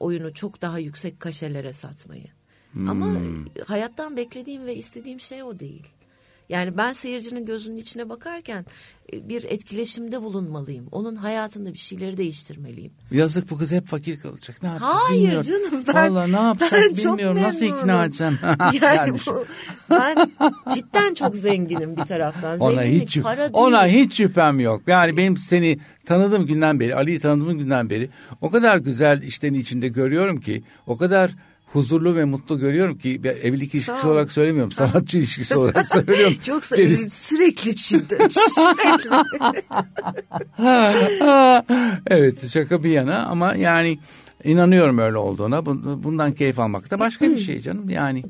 [0.00, 2.26] oyunu çok daha yüksek kaşelere satmayı.
[2.76, 3.44] Ama Hmm.
[3.66, 5.82] hayattan beklediğim ve istediğim şey o değil.
[6.52, 8.66] Yani ben seyircinin gözünün içine bakarken
[9.12, 10.86] e, bir etkileşimde bulunmalıyım.
[10.92, 12.92] Onun hayatında bir şeyleri değiştirmeliyim.
[13.10, 14.62] Yazık bu kız hep fakir kalacak.
[14.62, 15.50] Ne yapacağız Hayır bilmiyorum.
[15.50, 17.42] canım ben Vallahi ne yapsak ben çok bilmiyorum.
[17.42, 18.38] Nasıl ikna etsem.
[18.82, 19.44] Yani bu,
[19.90, 20.16] ben
[20.74, 22.60] cidden çok zenginim bir taraftan.
[22.60, 23.50] ona Zenginlik hiç para değil.
[23.52, 24.82] ona hiç şüphem yok.
[24.86, 29.88] Yani benim seni tanıdığım günden beri, Ali'yi tanıdığım günden beri o kadar güzel işlerin içinde
[29.88, 31.30] görüyorum ki, o kadar
[31.72, 34.10] huzurlu ve mutlu görüyorum ki evlilik ilişkisi ol.
[34.10, 34.72] olarak söylemiyorum.
[34.72, 36.34] Sanatçı ilişkisi olarak söylüyorum.
[36.46, 38.32] Yoksa Gerisi- sürekli şiddet.
[38.54, 39.10] Sürekli.
[42.06, 43.98] evet şaka bir yana ama yani
[44.44, 45.66] inanıyorum öyle olduğuna.
[45.66, 47.90] Bu- Bundan keyif almak da başka bir şey canım.
[47.90, 48.24] Yani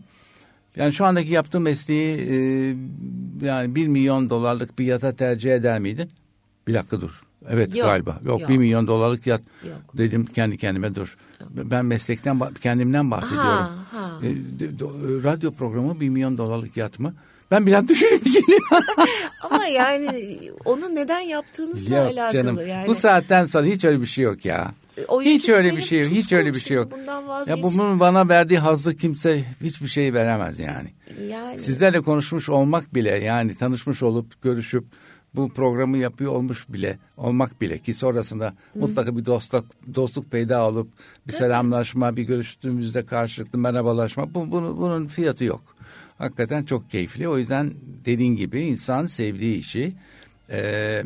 [0.77, 2.35] yani şu andaki yaptığım mesleği e,
[3.47, 6.11] yani bir milyon dolarlık bir yata tercih eder miydin?
[6.69, 7.21] Bir dakika dur.
[7.51, 8.19] Evet Yok, galiba.
[8.25, 8.49] Yok, yok.
[8.51, 9.99] bir milyon dolarlık yat Yok.
[9.99, 11.17] dedim kendi kendime dur.
[11.51, 13.49] Ben meslekten kendimden bahsediyorum.
[13.49, 14.11] Ha, ha.
[14.23, 14.27] E,
[14.79, 17.15] do- radyo programı bir milyon dolarlık yat mı?
[17.51, 18.23] Ben biraz düşünüp.
[19.51, 22.33] Ama yani onu neden yaptığınızla Yok alakalı.
[22.33, 22.67] canım.
[22.67, 22.87] Yani.
[22.87, 24.71] Bu saatten sonra hiç öyle bir şey yok ya.
[25.09, 26.11] Oyunculuk hiç öyle bir şey yok.
[26.11, 26.93] Hiç öyle bir şey yok.
[27.47, 30.89] Ya bunun bana verdiği hazzı kimse hiçbir şey veremez yani.
[31.29, 31.59] Yani.
[31.59, 34.85] Sizlerle konuşmuş olmak bile yani tanışmış olup görüşüp
[35.35, 39.65] bu programı yapıyor olmuş bile olmak bile ki sonrasında mutlaka bir dostluk
[39.95, 40.89] dostluk peyda olup
[41.29, 45.77] bir selamlaşma bir görüştüğümüzde karşılıklı merhabalaşma bu, bunu, bunun fiyatı yok.
[46.19, 47.71] Hakikaten çok keyifli o yüzden
[48.05, 49.93] dediğin gibi insan sevdiği işi
[50.51, 51.03] e,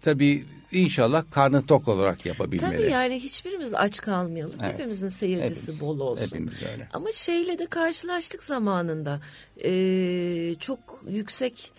[0.00, 2.76] tabii inşallah karnı tok olarak yapabilmeli.
[2.76, 4.54] Tabii yani hiçbirimiz aç kalmayalım.
[4.62, 4.74] Evet.
[4.74, 6.26] Hepimizin seyircisi Hepimiz, bol olsun.
[6.26, 6.88] hepimiz öyle.
[6.92, 9.20] Ama şeyle de karşılaştık zamanında.
[9.64, 11.72] Ee, çok yüksek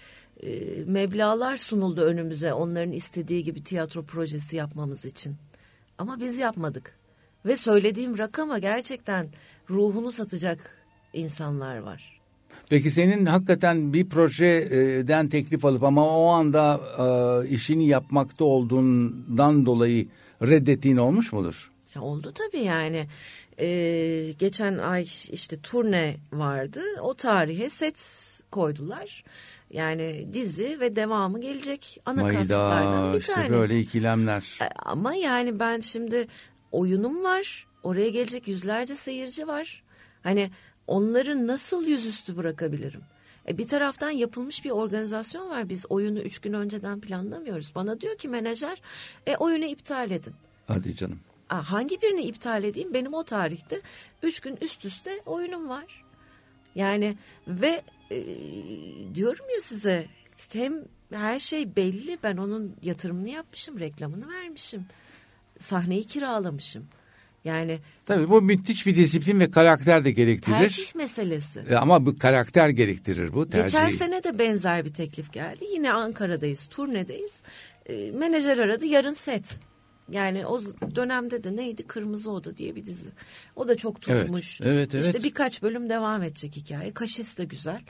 [0.44, 0.50] e,
[0.86, 5.36] meblağlar sunuldu önümüze onların istediği gibi tiyatro projesi yapmamız için.
[5.98, 6.96] Ama biz yapmadık.
[7.46, 9.28] Ve söylediğim rakama gerçekten
[9.70, 10.78] ruhunu satacak
[11.14, 12.22] insanlar var.
[12.70, 20.08] Peki senin hakikaten bir projeden teklif alıp ama o anda e, işini yapmakta olduğundan dolayı
[20.42, 21.72] reddettiğin olmuş mudur?
[21.96, 23.08] Ya oldu tabii yani.
[23.60, 26.82] Ee, geçen ay işte turne vardı.
[27.02, 29.24] O tarihe set koydular.
[29.76, 33.52] Yani dizi ve devamı gelecek ana Mayda, kaslardan bir işte tanesi.
[33.52, 34.58] böyle ikilemler.
[34.62, 36.28] E, Ama yani ben şimdi
[36.72, 37.68] oyunum var.
[37.84, 39.84] Oraya gelecek yüzlerce seyirci var.
[40.24, 40.52] Hani
[40.88, 43.02] onları nasıl yüzüstü bırakabilirim?
[43.48, 45.70] E bir taraftan yapılmış bir organizasyon var.
[45.70, 47.76] Biz oyunu üç gün önceden planlamıyoruz.
[47.76, 48.82] Bana diyor ki menajer
[49.28, 50.34] e, oyunu iptal edin.
[50.68, 51.20] Hadi canım.
[51.50, 52.94] Aa, hangi birini iptal edeyim?
[52.94, 53.82] Benim o tarihte
[54.24, 56.04] üç gün üst üste oyunum var.
[56.76, 57.18] Yani
[57.48, 57.82] ve
[58.12, 58.18] e,
[59.16, 60.06] diyorum ya size
[60.54, 60.74] hem
[61.14, 62.18] her şey belli.
[62.24, 64.86] Ben onun yatırımını yapmışım, reklamını vermişim.
[65.60, 66.86] Sahneyi kiralamışım.
[67.46, 70.56] Yani Tabii bu müthiş bir disiplin ve karakter de gerektirir.
[70.58, 71.60] tercih meselesi.
[71.70, 73.64] E, Ama bu karakter gerektirir bu tercih.
[73.80, 75.66] Geçen sene de benzer bir teklif geldi.
[75.74, 77.44] Yine Ankara'dayız, turnedeyiz.
[77.86, 79.60] E, menajer aradı, yarın set.
[80.10, 80.60] Yani o
[80.96, 81.84] dönemde de neydi?
[81.88, 83.10] Kırmızı Oda diye bir dizi.
[83.56, 84.62] O da çok Evet, tutmuş.
[84.62, 85.06] evet, evet.
[85.06, 86.94] İşte birkaç bölüm devam edecek hikaye.
[86.94, 87.82] Kaşesi de güzel.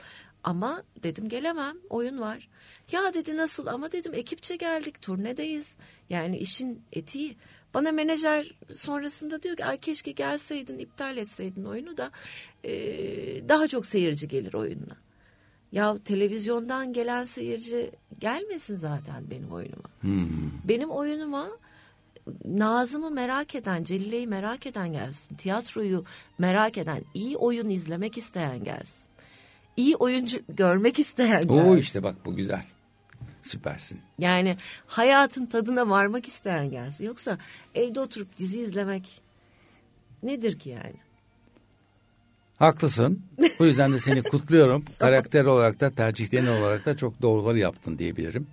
[0.44, 2.48] Ama dedim gelemem, oyun var.
[2.92, 3.66] Ya dedi nasıl?
[3.66, 5.76] Ama dedim ekipçe geldik, turnedeyiz.
[6.10, 7.36] Yani işin etiği.
[7.74, 12.10] Bana menajer sonrasında diyor ki ay keşke gelseydin, iptal etseydin oyunu da
[12.64, 12.72] e,
[13.48, 14.96] daha çok seyirci gelir oyununa.
[15.72, 19.88] Ya televizyondan gelen seyirci gelmesin zaten benim oyunuma.
[20.64, 21.48] Benim oyunuma
[22.44, 25.36] Nazım'ı merak eden, Celile'yi merak eden gelsin.
[25.36, 26.04] Tiyatroyu
[26.38, 29.04] merak eden, iyi oyun izlemek isteyen gelsin.
[29.76, 31.68] İyi oyuncu görmek isteyen gelsin.
[31.68, 32.62] Oo işte bak bu güzel.
[33.42, 34.00] Süpersin.
[34.18, 34.56] Yani
[34.86, 37.04] hayatın tadına varmak isteyen gelsin.
[37.04, 37.38] Yoksa
[37.74, 39.22] evde oturup dizi izlemek
[40.22, 40.94] nedir ki yani?
[42.58, 43.22] Haklısın.
[43.58, 44.84] Bu yüzden de seni kutluyorum.
[44.98, 48.46] Karakter olarak da tercihlerin olarak da çok doğruları yaptın diyebilirim.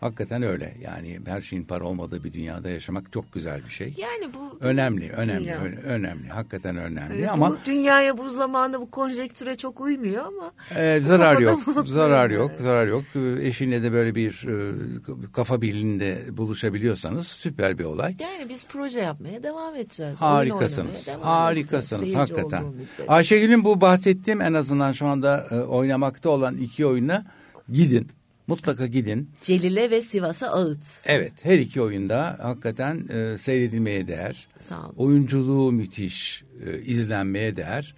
[0.00, 0.74] Hakikaten öyle.
[0.80, 3.94] Yani her şeyin para olmadığı bir dünyada yaşamak çok güzel bir şey.
[3.98, 5.58] Yani bu Önemli, önemli, Dünya.
[5.58, 6.28] öne- önemli.
[6.28, 11.60] Hakikaten önemli bu ama dünyaya bu zamanda bu konjektüre çok uymuyor ama e, zarar yok,
[11.86, 12.62] zarar yok, yani.
[12.62, 13.04] zarar yok.
[13.40, 18.14] Eşinle de böyle bir e, kafa birliğinde buluşabiliyorsanız süper bir olay.
[18.20, 20.22] yani biz proje yapmaya devam edeceğiz.
[20.22, 21.06] Harikasınız.
[21.06, 22.64] devam Harikasınız edeceğiz, hakikaten.
[23.08, 27.24] Ayşegül'ün bu bahsettiğim en azından şu anda e, oynamakta olan iki oyuna
[27.72, 28.08] gidin.
[28.48, 29.30] Mutlaka gidin.
[29.42, 30.80] Celile ve Sivas'a ağıt.
[31.06, 34.46] Evet her iki oyunda hakikaten e, seyredilmeye değer.
[34.68, 34.94] Sağ olun.
[34.96, 37.94] Oyunculuğu müthiş, e, izlenmeye değer.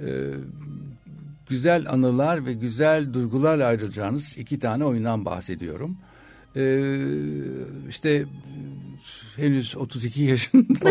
[0.00, 0.06] E,
[1.48, 5.96] güzel anılar ve güzel duygularla ayrılacağınız iki tane oyundan bahsediyorum.
[6.56, 6.62] E,
[7.88, 8.24] işte
[9.36, 10.90] henüz 32 yaşında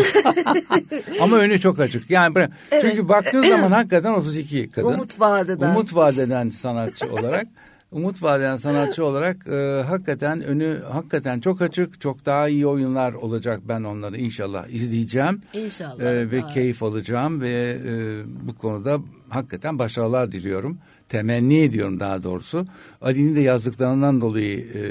[1.20, 2.10] ama önü çok açık.
[2.10, 2.50] Yani bırak-
[2.80, 4.88] çünkü baktığın zaman hakikaten 32 kadın.
[4.88, 5.70] Umut vadeden.
[5.70, 7.46] Umut vadeden sanatçı olarak
[7.94, 12.00] umut vadeden sanatçı olarak e, hakikaten önü hakikaten çok açık.
[12.00, 13.60] Çok daha iyi oyunlar olacak.
[13.68, 15.40] Ben onları inşallah izleyeceğim.
[15.52, 16.00] İnşallah.
[16.00, 16.46] E, ve Aa.
[16.46, 20.78] keyif alacağım ve e, bu konuda hakikaten başarılar diliyorum.
[21.08, 22.66] Temenni ediyorum daha doğrusu.
[23.00, 24.84] Ali'nin de yazdıklarından dolayı e,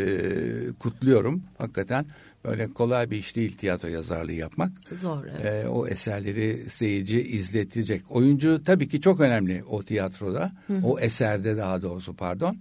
[0.80, 1.44] kutluyorum.
[1.58, 2.06] Hakikaten
[2.46, 4.72] böyle kolay bir iş değil tiyatro yazarlığı yapmak.
[4.92, 5.66] Zor evet.
[5.66, 8.04] Ee, o eserleri seyirci izletecek.
[8.10, 10.52] Oyuncu tabii ki çok önemli o tiyatroda.
[10.84, 12.58] O eserde daha doğrusu pardon.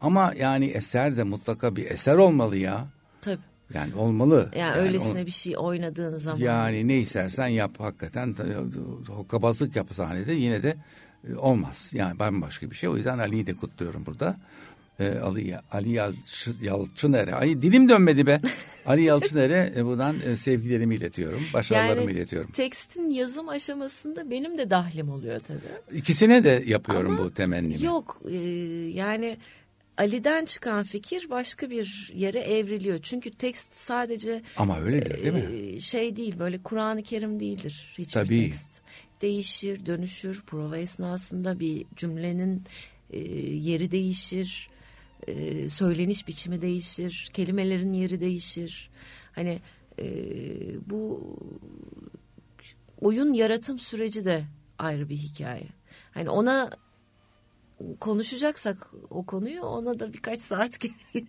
[0.00, 2.86] Ama yani eser de mutlaka bir eser olmalı ya.
[3.20, 3.38] Tabii.
[3.74, 4.50] Yani olmalı.
[4.56, 6.38] Yani, o- öylesine bir şey oynadığın zaman.
[6.38, 8.34] yani ne istersen yap hakikaten
[9.08, 10.76] hokkabazlık yap sahnede yine de
[11.30, 11.90] e, olmaz.
[11.94, 12.88] Yani bambaşka bir şey.
[12.88, 14.36] O yüzden Ali'yi de kutluyorum burada.
[15.00, 17.34] Ee, Ali, Ali Yalçın, Yalçıner'e.
[17.34, 18.40] Ay dilim dönmedi be.
[18.86, 21.40] Ali Yalçıner'e e, buradan e, sevgilerimi iletiyorum.
[21.54, 22.50] Başarılarımı yani iletiyorum.
[22.50, 25.96] tekstin yazım aşamasında benim de dahlim oluyor tabii.
[25.98, 27.84] İkisine de yapıyorum bu temennimi.
[27.84, 28.36] Yok e,
[28.94, 29.36] yani
[29.98, 32.98] Ali'den çıkan fikir başka bir yere evriliyor.
[33.02, 35.74] Çünkü tekst sadece Ama öyledir değil mi?
[35.76, 38.28] e, şey değil böyle Kur'an-ı Kerim değildir hiçbir Tabii.
[38.40, 38.68] tekst.
[39.22, 40.42] Değişir, dönüşür.
[40.42, 42.62] Prova esnasında bir cümlenin
[43.10, 44.68] e, yeri değişir.
[45.26, 47.30] E, söyleniş biçimi değişir.
[47.32, 48.90] Kelimelerin yeri değişir.
[49.32, 49.58] Hani
[50.86, 51.32] bu
[53.00, 54.44] oyun yaratım süreci de
[54.78, 55.66] ayrı bir hikaye.
[56.10, 56.70] Hani ona
[58.00, 60.78] konuşacaksak o konuyu ona da birkaç saat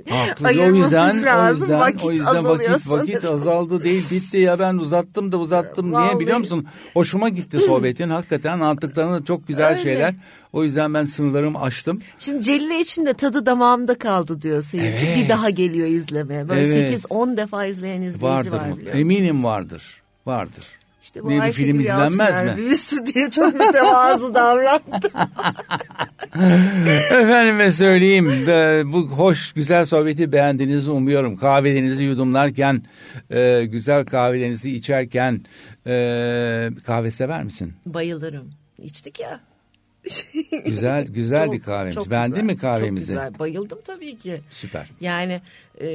[0.10, 0.48] Haklı.
[0.48, 1.62] o yüzden, lazım.
[1.62, 5.94] o yüzden, vakit o yüzden vakit, vakit azaldı değil bitti ya ben uzattım da uzattım
[5.94, 6.08] Vallahi.
[6.08, 6.68] niye biliyor musun?
[6.94, 9.82] Hoşuma gitti sohbetin hakikaten anlattıklarında çok güzel Öyle.
[9.82, 10.16] şeyler.
[10.54, 12.00] O yüzden ben sınırlarımı aştım.
[12.20, 15.06] Şimdi Celile için de tadı damağımda kaldı diyor seyirci.
[15.06, 15.18] Evet.
[15.24, 16.50] Bir daha geliyor izlemeye.
[16.50, 17.06] Böyle Evet.
[17.06, 18.84] 8-10 defa izleyen izleyici Vardır var musun?
[18.94, 20.02] Eminim vardır.
[20.26, 20.64] Vardır.
[21.02, 22.54] İşte bu bir Ayşegül film izlenmez mi?
[22.58, 25.10] büyüsü diye çok mütevazı davrandı.
[27.10, 28.28] Efendime söyleyeyim
[28.94, 31.38] bu hoş güzel sohbeti beğendiğinizi umuyorum.
[31.38, 32.84] Kahvelerinizi yudumlarken,
[33.32, 35.42] e, güzel kahvelerinizi içerken
[35.88, 37.74] e, kahve sever misin?
[37.86, 38.50] Bayılırım.
[38.84, 39.40] İçtik ya.
[40.66, 41.96] Güzel güzel bir kahvemiz.
[41.96, 43.14] çok Beğendin güzel, mi kahvemizi?
[43.14, 43.40] Çok güzel.
[43.40, 44.42] Bayıldım tabii ki.
[44.50, 44.88] Süper.
[45.02, 45.42] Yani
[45.82, 45.88] e,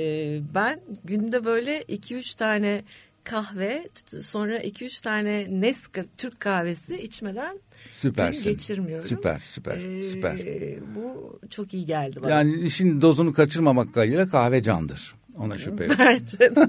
[0.55, 2.83] ben günde böyle 2-3 tane
[3.25, 3.85] kahve
[4.21, 7.59] sonra 2-3 tane Nescafe Türk kahvesi içmeden
[7.91, 8.45] Süpersin.
[8.45, 9.09] gün geçirmiyorum.
[9.09, 10.37] Süper süper Ee, süper.
[10.95, 12.31] Bu çok iyi geldi bana.
[12.31, 15.15] Yani işin dozunu kaçırmamak kaydıyla kahve candır.
[15.39, 15.95] Ona şüphe yok.
[15.99, 16.69] Bence de.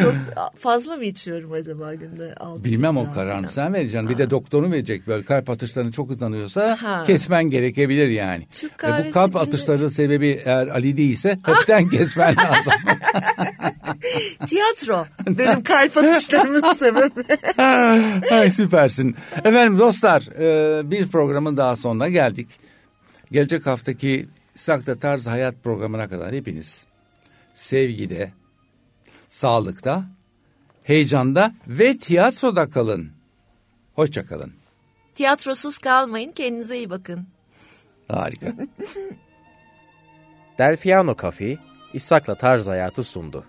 [0.00, 0.14] Çok
[0.58, 2.34] fazla mı içiyorum acaba günde?
[2.34, 4.08] altı Bilmem o kararını sen vereceksin.
[4.08, 7.02] Bir de doktorun verecek böyle kalp atışlarını çok hızlanıyorsa Ha.
[7.06, 8.46] kesmen gerekebilir yani.
[8.50, 12.72] Türk Ve bu kalp bile- atışları sebebi eğer Ali değilse hepten kesmen lazım.
[14.46, 15.06] Tiyatro.
[15.26, 17.24] Benim kalp atışlarımın sebebi.
[18.34, 19.16] Ay, süpersin.
[19.44, 22.48] Efendim dostlar e, bir programın daha sonuna geldik.
[23.32, 26.84] Gelecek haftaki Sakta Tarz Hayat programına kadar hepiniz
[27.54, 28.32] sevgide,
[29.28, 30.04] sağlıkta,
[30.82, 33.12] heyecanda ve tiyatroda kalın.
[33.94, 34.52] Hoşçakalın.
[35.14, 36.32] Tiyatrosuz kalmayın.
[36.32, 37.26] Kendinize iyi bakın.
[38.08, 38.46] Harika.
[40.58, 41.58] Delfiano Cafe,
[41.92, 43.44] İshak'la Tarz Hayatı sundu.